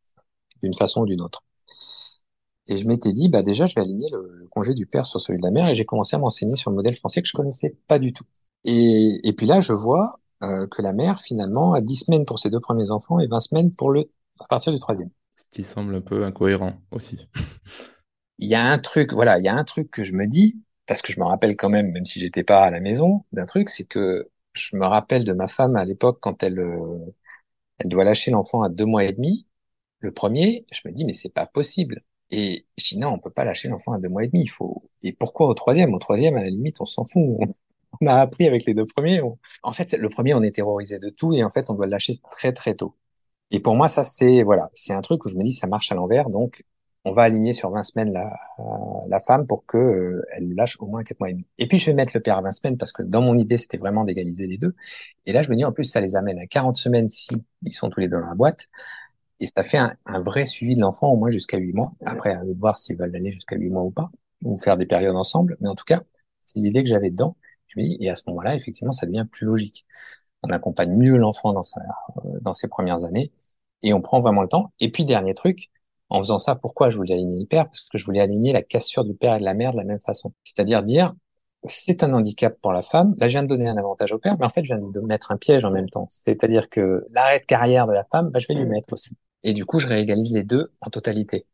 [0.62, 1.42] d'une façon ou d'une autre.
[2.66, 5.38] Et je m'étais dit, bah déjà, je vais aligner le, congé du père sur celui
[5.38, 7.76] de la mère, et j'ai commencé à m'enseigner sur le modèle français que je connaissais
[7.88, 8.24] pas du tout.
[8.64, 12.38] Et, et puis là, je vois euh, que la mère, finalement, a 10 semaines pour
[12.38, 14.10] ses deux premiers enfants et 20 semaines pour le
[14.40, 15.10] à partir du troisième.
[15.50, 17.28] Qui semble un peu incohérent aussi.
[18.38, 20.62] Il y a un truc, voilà, il y a un truc que je me dis,
[20.86, 23.46] parce que je me rappelle quand même, même si j'étais pas à la maison, d'un
[23.46, 26.98] truc, c'est que je me rappelle de ma femme à l'époque quand elle, euh,
[27.78, 29.48] elle doit lâcher l'enfant à deux mois et demi.
[30.00, 32.02] Le premier, je me dis, mais c'est pas possible.
[32.30, 34.42] Et je dis non, on peut pas lâcher l'enfant à deux mois et demi.
[34.44, 34.90] Il faut.
[35.02, 35.94] Et pourquoi au troisième?
[35.94, 37.38] Au troisième, à la limite, on s'en fout.
[38.00, 39.20] On a appris avec les deux premiers.
[39.62, 41.90] En fait, le premier, on est terrorisé de tout et en fait, on doit le
[41.90, 42.96] lâcher très très tôt.
[43.50, 45.90] Et pour moi, ça c'est voilà, c'est un truc où je me dis ça marche
[45.92, 46.30] à l'envers.
[46.30, 46.64] Donc,
[47.04, 48.30] on va aligner sur 20 semaines la,
[49.08, 51.46] la femme pour que euh, elle lâche au moins 4 mois et demi.
[51.58, 53.58] Et puis je vais mettre le père à 20 semaines parce que dans mon idée,
[53.58, 54.74] c'était vraiment d'égaliser les deux.
[55.26, 57.30] Et là, je me dis, en plus, ça les amène à 40 semaines si
[57.62, 58.68] ils sont tous les deux dans la boîte.
[59.40, 61.92] Et ça fait un, un vrai suivi de l'enfant au moins jusqu'à 8 mois.
[62.04, 64.10] Après, à voir s'ils veulent aller jusqu'à 8 mois ou pas,
[64.44, 65.56] ou faire des périodes ensemble.
[65.60, 66.02] Mais en tout cas,
[66.40, 67.36] c'est l'idée que j'avais dedans.
[67.68, 69.86] Je me dis, et à ce moment-là, effectivement, ça devient plus logique.
[70.42, 71.80] On accompagne mieux l'enfant dans, sa,
[72.42, 73.32] dans ses premières années
[73.82, 74.72] et on prend vraiment le temps.
[74.80, 75.70] Et puis, dernier truc,
[76.08, 77.66] en faisant ça, pourquoi je voulais aligner le père?
[77.66, 79.84] Parce que je voulais aligner la cassure du père et de la mère de la
[79.84, 80.32] même façon.
[80.44, 81.14] C'est-à-dire dire,
[81.64, 83.14] c'est un handicap pour la femme.
[83.18, 85.00] Là, je viens de donner un avantage au père, mais en fait, je viens de
[85.00, 86.06] mettre un piège en même temps.
[86.10, 89.16] C'est-à-dire que l'arrêt de carrière de la femme, bah, je vais lui mettre aussi.
[89.42, 91.46] Et du coup, je réégalise les deux en totalité.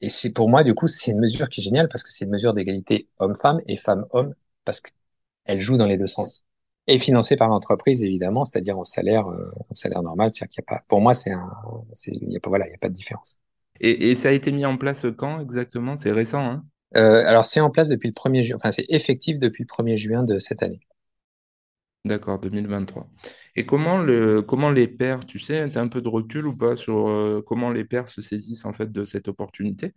[0.00, 2.24] Et c'est pour moi, du coup, c'est une mesure qui est géniale parce que c'est
[2.26, 6.44] une mesure d'égalité homme-femme et femme-homme parce qu'elle joue dans les deux sens.
[6.88, 10.30] Et financée par l'entreprise, évidemment, c'est-à-dire en salaire, euh, salaire normal.
[10.32, 11.50] C'est-à-dire qu'il y a pas, pour moi, c'est un,
[12.06, 13.38] il y a pas, voilà, il y a pas de différence.
[13.80, 15.96] Et, et ça a été mis en place quand exactement?
[15.96, 16.64] C'est récent, hein?
[16.96, 19.96] Euh, alors, c'est en place depuis le 1er juin, enfin, c'est effectif depuis le 1er
[19.96, 20.80] juin de cette année.
[22.04, 23.08] D'accord, 2023.
[23.56, 26.56] Et comment le comment les pères, tu sais, tu as un peu de recul ou
[26.56, 29.92] pas sur euh, comment les pères se saisissent en fait de cette opportunité?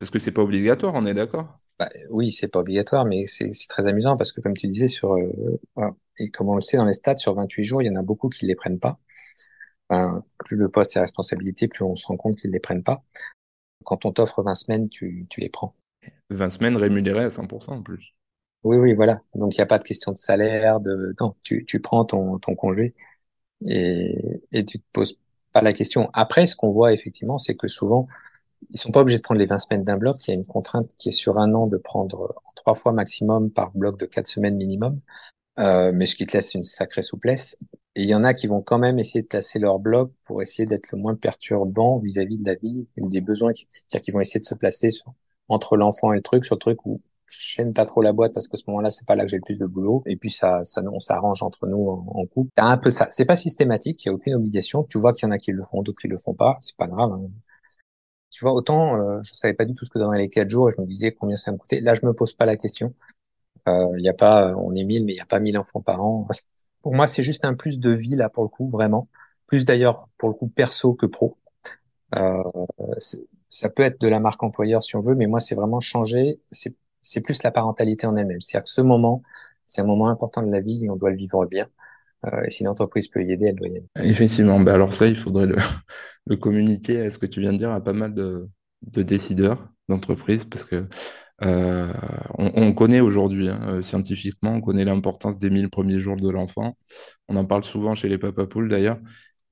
[0.00, 1.60] Parce que c'est pas obligatoire, on est d'accord?
[1.78, 5.14] Bah, oui, c'est pas obligatoire, mais c'est très amusant parce que, comme tu disais, sur,
[5.14, 7.96] euh, et comme on le sait dans les stats, sur 28 jours, il y en
[7.96, 8.98] a beaucoup qui les prennent pas.
[9.88, 13.02] Enfin, plus le poste est responsabilité, plus on se rend compte qu'ils les prennent pas.
[13.84, 15.74] Quand on t'offre 20 semaines, tu, tu les prends.
[16.30, 18.14] 20 semaines rémunérées à 100% en plus.
[18.64, 19.20] Oui, oui, voilà.
[19.34, 22.38] Donc, il n'y a pas de question de salaire, de, non, tu, tu prends ton,
[22.38, 22.94] ton congé
[23.66, 25.18] et, et tu te poses
[25.52, 26.10] pas la question.
[26.12, 28.06] Après, ce qu'on voit effectivement, c'est que souvent,
[28.70, 30.16] ils sont pas obligés de prendre les 20 semaines d'un bloc.
[30.26, 33.50] Il y a une contrainte qui est sur un an de prendre trois fois maximum
[33.50, 35.00] par bloc de quatre semaines minimum.
[35.58, 37.56] Euh, mais ce qui te laisse une sacrée souplesse.
[37.94, 40.40] Et il y en a qui vont quand même essayer de placer leur bloc pour
[40.40, 44.20] essayer d'être le moins perturbant vis-à-vis de la vie et des besoins, c'est-à-dire qu'ils vont
[44.20, 44.88] essayer de se placer
[45.48, 48.32] entre l'enfant et le truc, sur le truc où je chaîne pas trop la boîte
[48.32, 50.02] parce que ce moment-là, c'est pas là que j'ai le plus de boulot.
[50.06, 52.50] Et puis ça, ça, on s'arrange entre nous en, en couple.
[52.54, 53.08] T'as un peu ça.
[53.10, 54.84] C'est pas systématique, il y a aucune obligation.
[54.84, 56.58] Tu vois qu'il y en a qui le font, d'autres qui le font pas.
[56.62, 57.12] C'est pas grave.
[57.12, 57.28] Hein.
[58.32, 60.68] Tu vois, autant euh, je savais pas du tout ce que donnaient les quatre jours
[60.70, 61.80] et je me disais combien ça me coûtait.
[61.82, 62.94] Là, je me pose pas la question.
[63.68, 65.82] Euh, Il y a pas, on est mille, mais il y a pas mille enfants
[65.82, 66.28] par an.
[66.82, 69.08] Pour moi, c'est juste un plus de vie là pour le coup, vraiment.
[69.46, 71.38] Plus d'ailleurs pour le coup perso que pro.
[72.16, 72.42] Euh,
[73.48, 76.40] ça peut être de la marque employeur si on veut, mais moi, c'est vraiment changer.
[76.50, 78.40] C'est plus la parentalité en elle-même.
[78.40, 79.22] C'est-à-dire que ce moment,
[79.66, 81.66] c'est un moment important de la vie et on doit le vivre bien.
[82.26, 84.08] Euh, et si l'entreprise peut y aider, elle doit y.
[84.08, 85.46] Effectivement, bah alors ça, il faudrait
[86.26, 88.48] le, communiquer à ce que tu viens de dire à pas mal de,
[88.82, 90.86] de décideurs d'entreprise parce que
[91.44, 91.92] euh,
[92.38, 96.30] on, on, connaît aujourd'hui, hein, euh, scientifiquement, on connaît l'importance des 1000 premiers jours de
[96.30, 96.76] l'enfant.
[97.28, 98.98] On en parle souvent chez les papapoules d'ailleurs.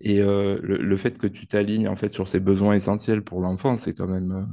[0.03, 3.77] Et le, le, fait que tu t'alignes en fait sur ses besoins essentiels pour l'enfant,
[3.77, 4.49] c'est quand même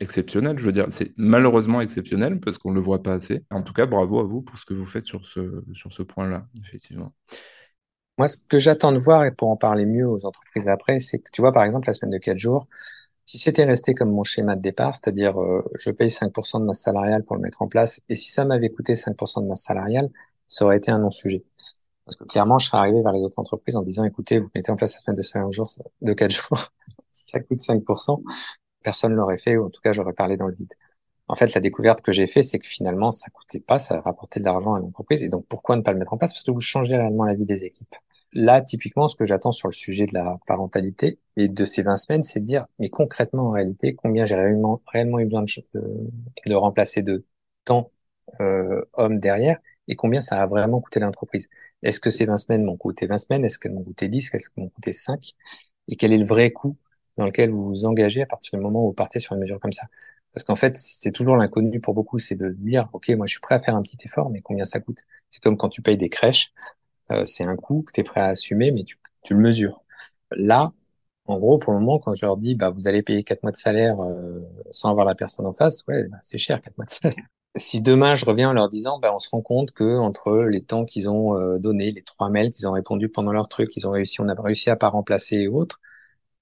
[0.00, 0.58] exceptionnel.
[0.58, 3.44] Je veux dire, c'est malheureusement exceptionnel parce qu'on ne le voit pas assez.
[3.50, 6.02] En tout cas, bravo à vous pour ce que vous faites sur ce, sur ce
[6.02, 7.12] point-là, effectivement.
[8.18, 11.18] Moi, ce que j'attends de voir, et pour en parler mieux aux entreprises après, c'est
[11.18, 12.66] que tu vois, par exemple, la semaine de 4 jours,
[13.24, 16.82] si c'était resté comme mon schéma de départ, c'est-à-dire euh, je paye 5% de masse
[16.82, 20.10] salariale pour le mettre en place, et si ça m'avait coûté 5% de masse salariale,
[20.46, 21.42] ça aurait été un non-sujet.
[22.04, 24.70] Parce que clairement, je serais arrivé vers les autres entreprises en disant, écoutez, vous mettez
[24.72, 25.70] en place la semaine de 5 jours,
[26.02, 26.72] de 4 jours,
[27.12, 28.22] ça coûte 5%
[28.82, 30.74] personne l'aurait fait, ou en tout cas, j'aurais parlé dans le vide.
[31.28, 34.40] En fait, la découverte que j'ai fait, c'est que finalement, ça coûtait pas, ça rapportait
[34.40, 35.22] de l'argent à l'entreprise.
[35.22, 36.32] Et donc, pourquoi ne pas le mettre en place?
[36.32, 37.94] Parce que vous changez réellement la vie des équipes.
[38.34, 41.96] Là, typiquement, ce que j'attends sur le sujet de la parentalité et de ces 20
[41.98, 47.02] semaines, c'est de dire, mais concrètement, en réalité, combien j'ai réellement, eu besoin de, remplacer
[47.02, 47.26] de
[47.64, 47.90] temps
[48.40, 49.58] euh, hommes derrière
[49.88, 51.48] et combien ça a vraiment coûté l'entreprise.
[51.82, 53.44] Est-ce que ces 20 semaines m'ont coûté 20 semaines?
[53.44, 55.32] Est-ce qu'elles m'ont coûté 10 Est-ce qu'elles m'ont coûté 5
[55.88, 56.76] Et quel est le vrai coût
[57.16, 59.60] dans lequel vous vous engagez à partir du moment où vous partez sur une mesure
[59.60, 59.86] comme ça.
[60.32, 63.40] Parce qu'en fait, c'est toujours l'inconnu pour beaucoup, c'est de dire, OK, moi je suis
[63.40, 65.04] prêt à faire un petit effort, mais combien ça coûte?
[65.30, 66.52] C'est comme quand tu payes des crèches,
[67.10, 69.84] euh, c'est un coût que tu es prêt à assumer, mais tu, tu, le mesures.
[70.32, 70.72] Là,
[71.26, 73.52] en gros, pour le moment, quand je leur dis, bah, vous allez payer quatre mois
[73.52, 74.40] de salaire euh,
[74.70, 77.16] sans avoir la personne en face, ouais, bah, c'est cher, quatre mois de salaire.
[77.56, 80.62] Si demain je reviens en leur disant, bah, on se rend compte que entre les
[80.62, 83.86] temps qu'ils ont euh, donné, les trois mails qu'ils ont répondu pendant leur truc, ils
[83.86, 85.78] ont réussi, on a réussi à pas remplacer et autres,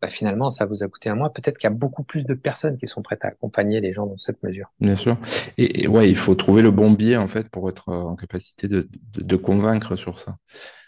[0.03, 1.33] bah, finalement, ça vous a coûté un mois.
[1.33, 4.07] Peut-être qu'il y a beaucoup plus de personnes qui sont prêtes à accompagner les gens
[4.07, 4.73] dans cette mesure.
[4.81, 5.19] Bien sûr.
[5.59, 8.17] Et, et ouais, il faut trouver le bon biais, en fait, pour être euh, en
[8.17, 10.37] capacité de, de, de convaincre sur ça.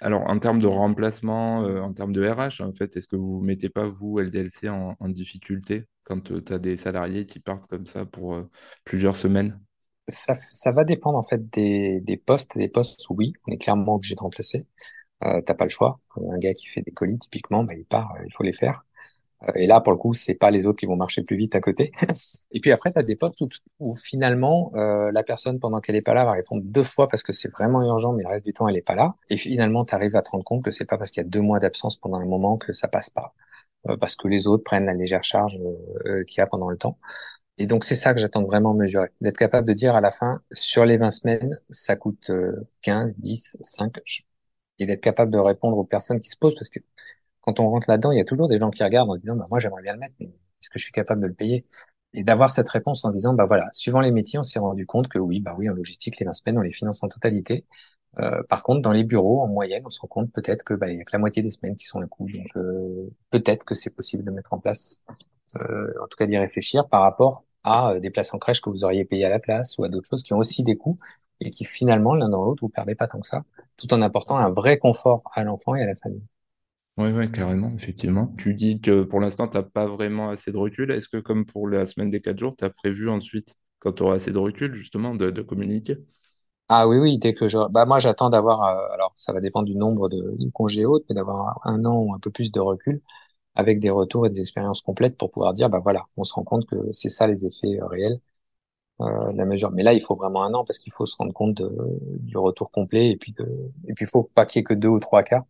[0.00, 3.40] Alors, en termes de remplacement, euh, en termes de RH, en fait, est-ce que vous
[3.42, 7.38] ne mettez pas, vous, LDLC, en, en difficulté quand euh, tu as des salariés qui
[7.38, 8.50] partent comme ça pour euh,
[8.84, 9.60] plusieurs semaines?
[10.08, 12.58] Ça, ça va dépendre, en fait, des, des postes.
[12.58, 14.66] Des postes, oui, on est clairement obligé de remplacer.
[15.24, 16.00] Euh, t'as pas le choix.
[16.16, 18.84] Un gars qui fait des colis, typiquement, bah, il part, il faut les faire.
[19.48, 21.54] Euh, et là, pour le coup, c'est pas les autres qui vont marcher plus vite
[21.56, 21.92] à côté.
[22.52, 23.38] Et puis après, tu as des postes
[23.80, 27.22] où, finalement, euh, la personne, pendant qu'elle est pas là, va répondre deux fois parce
[27.22, 29.14] que c'est vraiment urgent, mais le reste du temps, elle est pas là.
[29.30, 31.28] Et finalement, tu arrives à te rendre compte que c'est pas parce qu'il y a
[31.28, 33.34] deux mois d'absence pendant un moment que ça passe pas.
[33.88, 35.58] Euh, parce que les autres prennent la légère charge
[36.06, 36.98] euh, qu'il y a pendant le temps.
[37.58, 39.08] Et donc, c'est ça que j'attends vraiment mesurer.
[39.20, 42.30] D'être capable de dire à la fin, sur les 20 semaines, ça coûte
[42.82, 44.00] 15, 10, 5,
[44.78, 46.80] et d'être capable de répondre aux personnes qui se posent parce que
[47.42, 49.44] quand on rentre là-dedans, il y a toujours des gens qui regardent en disant, bah,
[49.50, 51.66] moi, j'aimerais bien le mettre, mais est-ce que je suis capable de le payer?
[52.14, 55.08] Et d'avoir cette réponse en disant, bah voilà, suivant les métiers, on s'est rendu compte
[55.08, 57.64] que oui, bah oui, en logistique, les 20 semaines, on les finance en totalité.
[58.20, 60.90] Euh, par contre, dans les bureaux, en moyenne, on se rend compte peut-être que bah,
[60.90, 62.28] il y a que la moitié des semaines qui sont le coût.
[62.30, 64.98] Donc euh, peut-être que c'est possible de mettre en place,
[65.56, 68.84] euh, en tout cas d'y réfléchir par rapport à des places en crèche que vous
[68.84, 70.96] auriez payées à la place ou à d'autres choses qui ont aussi des coûts
[71.40, 73.44] et qui finalement, l'un dans l'autre, vous perdez pas tant que ça,
[73.76, 76.22] tout en apportant un vrai confort à l'enfant et à la famille.
[76.98, 78.34] Oui, ouais, carrément, effectivement.
[78.36, 80.90] Tu dis que pour l'instant, tu n'as pas vraiment assez de recul.
[80.90, 84.02] Est-ce que, comme pour la semaine des quatre jours, tu as prévu ensuite, quand tu
[84.02, 85.96] auras assez de recul, justement, de, communiquer?
[86.68, 87.58] Ah oui, oui, dès que je...
[87.70, 88.62] Bah, moi, j'attends d'avoir...
[88.64, 92.14] euh, alors, ça va dépendre du nombre de, congés hautes, mais d'avoir un an ou
[92.14, 93.00] un peu plus de recul
[93.56, 96.44] avec des retours et des expériences complètes pour pouvoir dire, bah voilà, on se rend
[96.44, 98.20] compte que c'est ça les effets euh, réels
[99.02, 99.72] euh, de la mesure.
[99.72, 101.62] Mais là, il faut vraiment un an parce qu'il faut se rendre compte
[102.20, 103.44] du retour complet et puis de...
[103.88, 105.44] et puis il faut pas qu'il y ait que deux ou trois cas.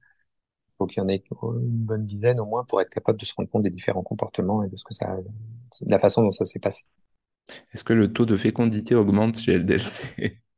[0.83, 3.35] Faut qu'il y en ait une bonne dizaine au moins pour être capable de se
[3.37, 6.45] rendre compte des différents comportements et de ce que ça, de la façon dont ça
[6.45, 6.85] s'est passé.
[7.73, 10.43] Est-ce que le taux de fécondité augmente chez LDLC?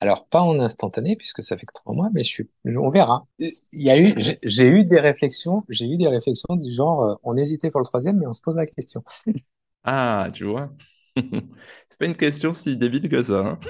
[0.00, 3.26] Alors, pas en instantané, puisque ça fait que trois mois, mais je suis, on verra.
[3.38, 7.02] Il y a eu, j'ai j'ai eu des réflexions, j'ai eu des réflexions du genre,
[7.04, 9.02] euh, on hésitait pour le troisième, mais on se pose la question.
[9.84, 10.72] Ah, tu vois.
[11.16, 13.38] C'est pas une question si débile que ça.
[13.46, 13.60] hein.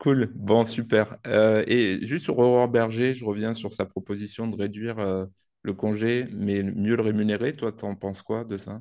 [0.00, 0.32] Cool.
[0.34, 1.18] Bon, super.
[1.26, 5.26] Euh, et juste sur Aurore Berger, je reviens sur sa proposition de réduire euh,
[5.62, 7.52] le congé, mais mieux le rémunérer.
[7.52, 8.80] Toi, t'en penses quoi de ça?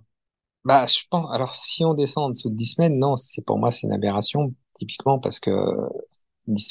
[0.64, 3.58] Bah, je pense, alors, si on descend en dessous de dix semaines, non, c'est, pour
[3.58, 5.52] moi, c'est une aberration, typiquement, parce que,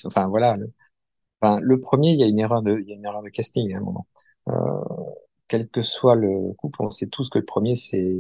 [0.07, 0.57] enfin, voilà,
[1.43, 3.75] le, premier, il y a une erreur de, il y a une erreur de casting,
[3.75, 4.07] à un moment.
[4.49, 4.53] Euh,
[5.47, 8.17] quel que soit le couple, on sait tous que le premier, c'est,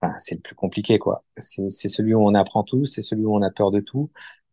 [0.00, 1.24] enfin, c'est le plus compliqué, quoi.
[1.38, 4.10] C'est celui où on apprend tout, c'est celui où on a peur de tout.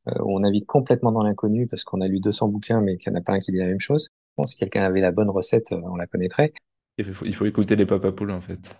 [0.10, 3.18] Euh, on navigue complètement dans l'inconnu parce qu'on a lu 200 bouquins mais qu'il n'y
[3.18, 4.10] en a pas un qui dit la même chose.
[4.38, 6.53] Bon, si quelqu'un avait la bonne recette, euh, on la connaîtrait.
[6.97, 8.76] Il faut, il faut écouter les papapoules, en fait.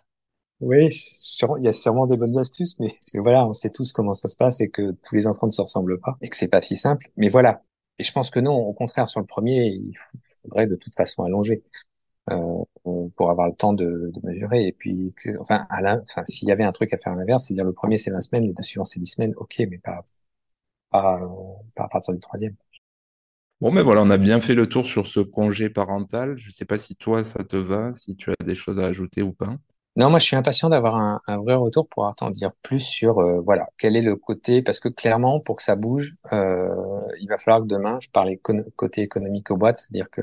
[0.61, 3.93] Oui, sûrement- il y a sûrement des bonnes astuces, mais, mais voilà, on sait tous
[3.93, 6.36] comment ça se passe et que tous les enfants ne se ressemblent pas et que
[6.36, 7.09] c'est pas si simple.
[7.15, 7.63] Mais voilà.
[7.97, 9.93] Et je pense que non, au contraire, sur le premier, il
[10.41, 11.63] faudrait de toute façon allonger
[12.32, 12.63] euh,
[13.15, 14.67] pour avoir le temps de, de mesurer.
[14.67, 17.45] Et puis, enfin, à l'in- enfin, s'il y avait un truc à faire à l'inverse,
[17.47, 19.80] c'est dire le premier c'est 20 semaines, le deux suivants c'est 10 semaines, ok, mais
[19.80, 20.01] pas,
[20.91, 21.27] pas, euh,
[21.77, 22.55] à partir du troisième.
[23.61, 26.37] Bon, mais voilà, on a bien fait le tour sur ce congé parental.
[26.37, 29.21] Je sais pas si toi, ça te va, si tu as des choses à ajouter
[29.21, 29.55] ou pas.
[29.95, 33.19] Non, moi, je suis impatient d'avoir un, un vrai retour pour t'en dire plus sur,
[33.19, 36.69] euh, voilà, quel est le côté, parce que clairement, pour que ça bouge, euh,
[37.19, 40.21] il va falloir que demain, je parle écono- côté économique aux boîtes, c'est-à-dire que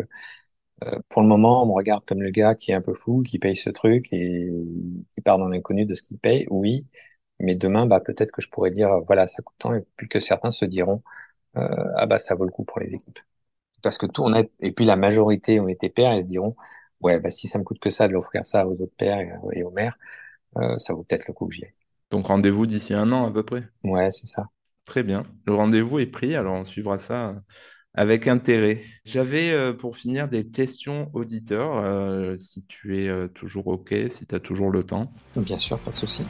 [0.84, 3.22] euh, pour le moment, on me regarde comme le gars qui est un peu fou,
[3.22, 4.50] qui paye ce truc et
[5.16, 6.86] qui part dans l'inconnu de ce qu'il paye, oui,
[7.38, 10.08] mais demain, bah, peut-être que je pourrais dire, euh, voilà, ça coûte tant, et puis
[10.08, 11.02] que certains se diront,
[11.56, 13.18] euh, ah bah, ça vaut le coup pour les équipes.
[13.82, 16.56] Parce que tout, on a, et puis la majorité ont été pères et se diront,
[17.00, 19.58] ouais, bah, si ça me coûte que ça de l'offrir ça aux autres pères et,
[19.58, 19.96] et aux mères,
[20.56, 21.74] euh, ça vaut peut-être le coup que j'y aille.
[22.10, 23.64] Donc, rendez-vous d'ici un an à peu près?
[23.84, 24.48] Ouais, c'est ça.
[24.84, 25.24] Très bien.
[25.46, 27.34] Le rendez-vous est pris, alors on suivra ça euh,
[27.94, 28.80] avec intérêt.
[29.04, 34.26] J'avais euh, pour finir des questions auditeurs, euh, si tu es euh, toujours OK, si
[34.26, 35.12] tu as toujours le temps.
[35.34, 36.22] Bien sûr, pas de souci.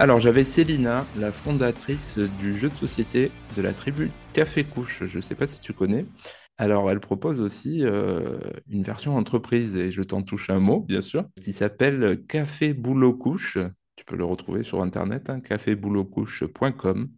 [0.00, 5.02] Alors, j'avais Célina, la fondatrice du jeu de société de la tribu Café Couche.
[5.04, 6.06] Je ne sais pas si tu connais.
[6.56, 8.38] Alors, elle propose aussi euh,
[8.68, 13.12] une version entreprise, et je t'en touche un mot, bien sûr, qui s'appelle Café Boulot
[13.12, 13.58] Couche.
[13.96, 17.10] Tu peux le retrouver sur Internet, hein, caféboulotcouche.com.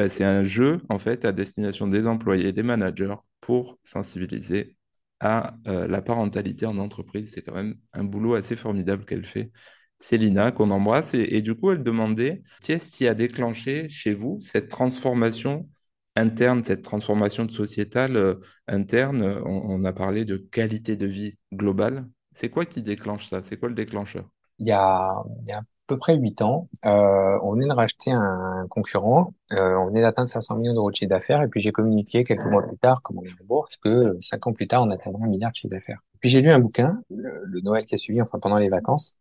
[0.00, 4.76] Euh, c'est un jeu, en fait, à destination des employés et des managers pour sensibiliser
[5.20, 7.30] à euh, la parentalité en entreprise.
[7.34, 9.52] C'est quand même un boulot assez formidable qu'elle fait.
[10.00, 11.14] Célina, qu'on embrasse.
[11.14, 15.68] Et, du coup, elle demandait, qu'est-ce qui a déclenché chez vous cette transformation
[16.16, 18.34] interne, cette transformation sociétale euh,
[18.66, 19.22] interne?
[19.44, 22.08] On, a parlé de qualité de vie globale.
[22.32, 23.42] C'est quoi qui déclenche ça?
[23.44, 24.28] C'est quoi le déclencheur?
[24.58, 27.72] Il y a, il y a à peu près huit ans, euh, on venait de
[27.72, 31.60] racheter un concurrent, euh, on venait d'atteindre 500 millions d'euros de chiffre d'affaires, et puis
[31.60, 34.68] j'ai communiqué quelques mois plus tard, comme on est en bourse, que cinq ans plus
[34.68, 35.98] tard, on atteindrait un milliard de chiffre d'affaires.
[36.20, 39.16] Puis j'ai lu un bouquin, le, le Noël qui a suivi, enfin pendant les vacances,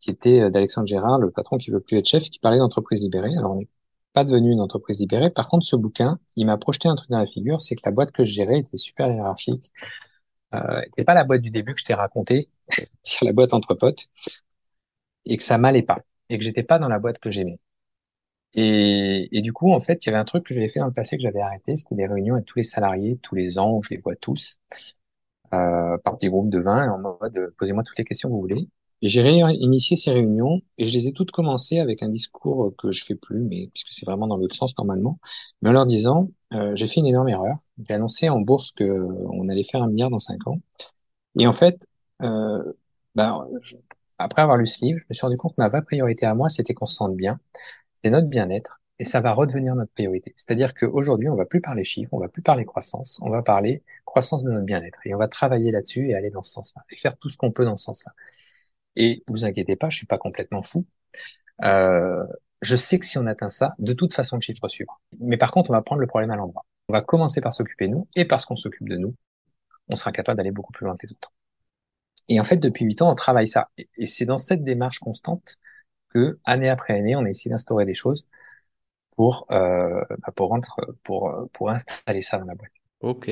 [0.00, 3.02] qui était euh, d'Alexandre Gérard, le patron qui veut plus être chef, qui parlait d'entreprise
[3.02, 3.36] libérée.
[3.36, 3.68] Alors on est
[4.12, 5.30] pas devenu une entreprise libérée.
[5.30, 7.92] Par contre, ce bouquin, il m'a projeté un truc dans la figure, c'est que la
[7.92, 9.70] boîte que je gérais était super hiérarchique.
[10.54, 12.50] Euh, n'était pas la boîte du début que je t'ai raconté,
[13.04, 14.08] sur la boîte entre potes,
[15.26, 15.98] et que ça m'allait pas,
[16.28, 17.58] et que j'étais pas dans la boîte que j'aimais.
[18.54, 20.86] Et, et, du coup, en fait, il y avait un truc que j'avais fait dans
[20.88, 23.76] le passé que j'avais arrêté, c'était des réunions avec tous les salariés tous les ans
[23.76, 24.58] où je les vois tous,
[25.52, 28.40] euh, par petits groupes de 20, en mode euh, posez-moi toutes les questions que vous
[28.40, 28.68] voulez.
[29.02, 33.02] J'ai réinitié ces réunions et je les ai toutes commencées avec un discours que je
[33.04, 35.18] fais plus, mais puisque c'est vraiment dans l'autre sens normalement,
[35.62, 37.58] mais en leur disant euh, j'ai fait une énorme erreur.
[37.88, 40.60] J'ai annoncé en bourse que on allait faire un milliard dans cinq ans.
[41.38, 41.78] Et en fait,
[42.22, 42.62] euh,
[43.14, 43.46] bah,
[44.18, 46.34] après avoir lu ce livre, je me suis rendu compte que ma vraie priorité à
[46.34, 47.40] moi, c'était qu'on se sente bien,
[48.02, 50.32] c'est notre bien-être, et ça va redevenir notre priorité.
[50.36, 53.82] C'est-à-dire qu'aujourd'hui, on va plus parler chiffres, on va plus parler croissance, on va parler
[54.04, 56.96] croissance de notre bien-être, et on va travailler là-dessus et aller dans ce sens-là, et
[56.96, 58.12] faire tout ce qu'on peut dans ce sens-là.
[58.96, 60.86] Et vous inquiétez pas, je suis pas complètement fou.
[61.62, 62.24] Euh,
[62.62, 65.00] je sais que si on atteint ça, de toute façon, le chiffre suivra.
[65.18, 66.64] Mais par contre, on va prendre le problème à l'endroit.
[66.88, 69.14] On va commencer par s'occuper de nous, et parce qu'on s'occupe de nous,
[69.88, 71.32] on sera capable d'aller beaucoup plus loin que les autres.
[72.28, 73.70] Et en fait, depuis huit ans, on travaille ça.
[73.96, 75.56] Et c'est dans cette démarche constante
[76.10, 78.28] que, année après année, on a essayé d'instaurer des choses
[79.16, 80.58] pour, euh, bah, pour,
[81.04, 82.72] pour, pour installer ça dans la boîte.
[83.00, 83.28] Ok.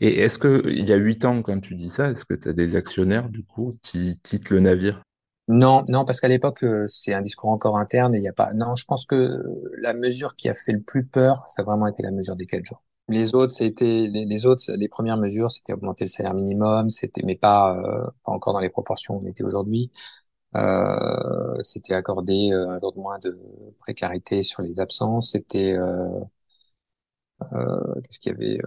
[0.00, 2.48] Et est-ce que il y a huit ans, quand tu dis ça, est-ce que tu
[2.48, 5.02] as des actionnaires, du coup, qui quittent le navire?
[5.46, 8.32] Non, non, parce qu'à l'époque, euh, c'est un discours encore interne et il n'y a
[8.32, 8.52] pas.
[8.54, 9.42] Non, je pense que
[9.78, 12.46] la mesure qui a fait le plus peur, ça a vraiment été la mesure des
[12.46, 12.82] quatre jours.
[13.08, 17.36] Les autres, c'était les, autres, les premières mesures, c'était augmenter le salaire minimum, c'était, mais
[17.36, 19.92] pas, euh, pas encore dans les proportions où on était aujourd'hui.
[20.56, 23.38] Euh, c'était accorder euh, un jour de moins de
[23.80, 25.32] précarité sur les absences.
[25.32, 26.08] C'était euh,
[27.50, 28.58] qu'est-ce qu'il y avait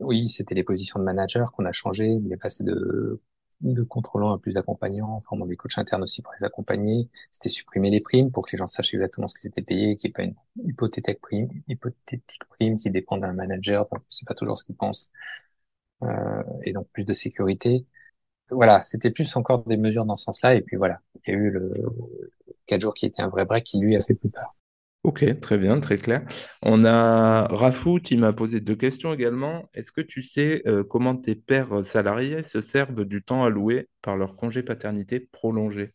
[0.00, 2.18] Oui, c'était les positions de manager qu'on a changé.
[2.24, 3.20] On est passé de
[3.60, 7.08] de contrôlant à plus accompagnants, en formant des coachs internes aussi pour les accompagner.
[7.30, 10.08] C'était supprimer les primes pour que les gens sachent exactement ce qu'ils étaient payés, qu'il
[10.08, 10.34] n'y ait pas une
[10.68, 15.10] hypothétique prime, hypothétique prime qui dépend d'un manager, donc c'est pas toujours ce qu'ils pensent.
[16.02, 17.86] Euh, et donc plus de sécurité.
[18.50, 20.54] Voilà, c'était plus encore des mesures dans ce sens-là.
[20.54, 21.72] Et puis voilà, il y a eu le
[22.66, 24.54] 4 jours qui était un vrai break qui lui a fait plus peur.
[25.02, 26.26] Ok, très bien, très clair.
[26.62, 29.64] On a Rafou qui m'a posé deux questions également.
[29.72, 34.18] Est-ce que tu sais euh, comment tes pères salariés se servent du temps alloué par
[34.18, 35.94] leur congé paternité prolongé?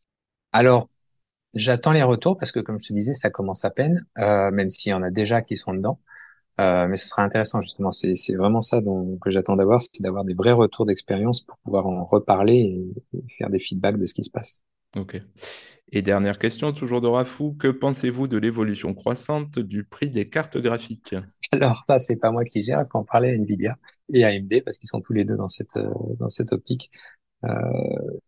[0.53, 0.89] Alors,
[1.55, 4.69] j'attends les retours parce que, comme je te disais, ça commence à peine, euh, même
[4.71, 5.99] s'il y en a déjà qui sont dedans.
[6.59, 7.91] Euh, mais ce sera intéressant justement.
[7.91, 11.87] C'est vraiment ça dont, que j'attends d'avoir, c'est d'avoir des vrais retours d'expérience pour pouvoir
[11.87, 12.55] en reparler
[13.13, 14.61] et, et faire des feedbacks de ce qui se passe.
[14.95, 15.21] Ok.
[15.91, 20.57] Et dernière question, toujours de Rafou, que pensez-vous de l'évolution croissante du prix des cartes
[20.57, 21.15] graphiques?
[21.51, 23.77] Alors ça, c'est pas moi qui gère, il faut en parler à Nvidia
[24.11, 26.91] et à AMD parce qu'ils sont tous les deux dans cette euh, dans cette optique.
[27.43, 27.49] Euh,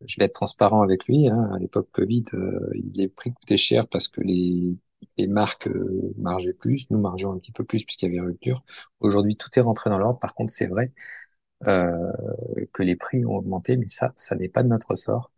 [0.05, 1.27] je vais être transparent avec lui.
[1.29, 1.51] Hein.
[1.55, 4.75] À l'époque Covid, euh, les prix coûtaient cher parce que les
[5.17, 5.69] les marques
[6.17, 8.63] margeaient plus, nous margeons un petit peu plus puisqu'il y avait rupture.
[8.99, 10.19] Aujourd'hui, tout est rentré dans l'ordre.
[10.19, 10.91] Par contre, c'est vrai
[11.63, 15.31] que les prix ont augmenté, mais ça, ça n'est pas de notre ressort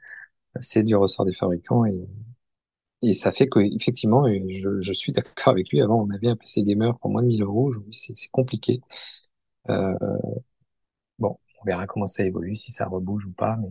[0.59, 2.07] c'est du ressort des fabricants et,
[3.01, 5.81] et ça fait que effectivement, je, je suis d'accord avec lui.
[5.81, 7.65] Avant, on avait un PC gamer pour moins de 1000 euros.
[7.67, 8.81] Aujourd'hui, c'est compliqué.
[9.69, 9.93] Euh,
[11.19, 13.69] bon, on verra comment ça évolue, si ça rebouge ou pas, mais,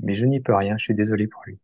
[0.00, 0.76] mais je n'y peux rien.
[0.78, 1.58] Je suis désolé pour lui.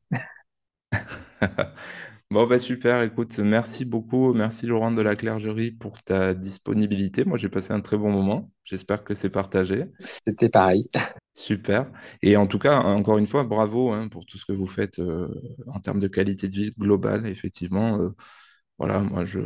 [2.31, 4.33] Bon, bah super, écoute, merci beaucoup.
[4.35, 7.25] Merci Laurent de la Clergerie pour ta disponibilité.
[7.25, 8.53] Moi, j'ai passé un très bon moment.
[8.63, 9.87] J'espère que c'est partagé.
[9.99, 10.89] C'était pareil.
[11.35, 11.91] Super.
[12.23, 15.01] Et en tout cas, encore une fois, bravo hein, pour tout ce que vous faites
[15.01, 15.29] euh,
[15.67, 17.27] en termes de qualité de vie globale.
[17.27, 18.11] Effectivement, euh,
[18.79, 19.41] voilà, moi, je,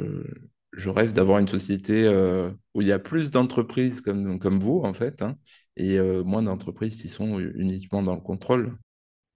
[0.73, 4.81] je rêve d'avoir une société euh, où il y a plus d'entreprises comme, comme vous,
[4.85, 5.37] en fait, hein,
[5.77, 8.77] et moins d'entreprises qui sont uniquement dans le contrôle.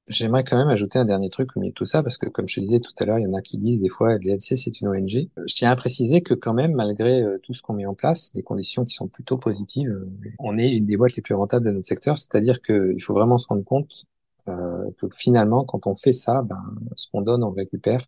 [0.09, 2.49] J'aimerais quand même ajouter un dernier truc au milieu de tout ça, parce que comme
[2.49, 4.57] je te disais tout à l'heure, il y en a qui disent des fois l'ENC
[4.57, 5.29] c'est une ONG.
[5.37, 8.33] Je tiens à préciser que quand même, malgré euh, tout ce qu'on met en place,
[8.33, 11.67] des conditions qui sont plutôt positives, euh, on est une des boîtes les plus rentables
[11.67, 14.07] de notre secteur, c'est-à-dire qu'il faut vraiment se rendre compte
[14.49, 18.01] euh, que finalement, quand on fait ça, ben, ce qu'on donne, on récupère.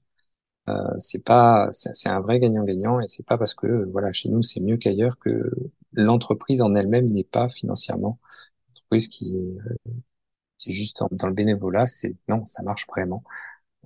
[0.68, 4.42] Euh, c'est pas, c'est un vrai gagnant-gagnant, et c'est pas parce que voilà, chez nous
[4.42, 5.40] c'est mieux qu'ailleurs que
[5.92, 8.18] l'entreprise en elle-même n'est pas financièrement
[8.70, 9.34] entreprise qui
[10.60, 13.24] c'est juste dans, le bénévolat, c'est non, ça marche vraiment.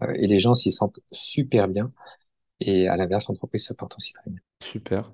[0.03, 1.93] Euh, et les gens s'y sentent super bien.
[2.59, 4.41] Et à l'inverse, l'entreprise se porte aussi très bien.
[4.61, 5.12] Super.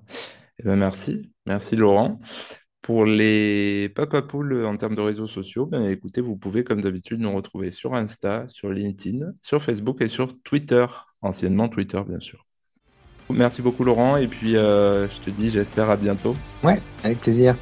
[0.57, 1.31] Eh ben merci.
[1.45, 2.19] Merci Laurent.
[2.81, 7.19] Pour les papa poules en termes de réseaux sociaux, ben écoutez, vous pouvez comme d'habitude
[7.19, 10.87] nous retrouver sur Insta, sur LinkedIn, sur Facebook et sur Twitter,
[11.21, 12.47] anciennement Twitter bien sûr.
[13.29, 16.35] Merci beaucoup Laurent et puis euh, je te dis j'espère à bientôt.
[16.63, 17.55] Ouais, avec plaisir.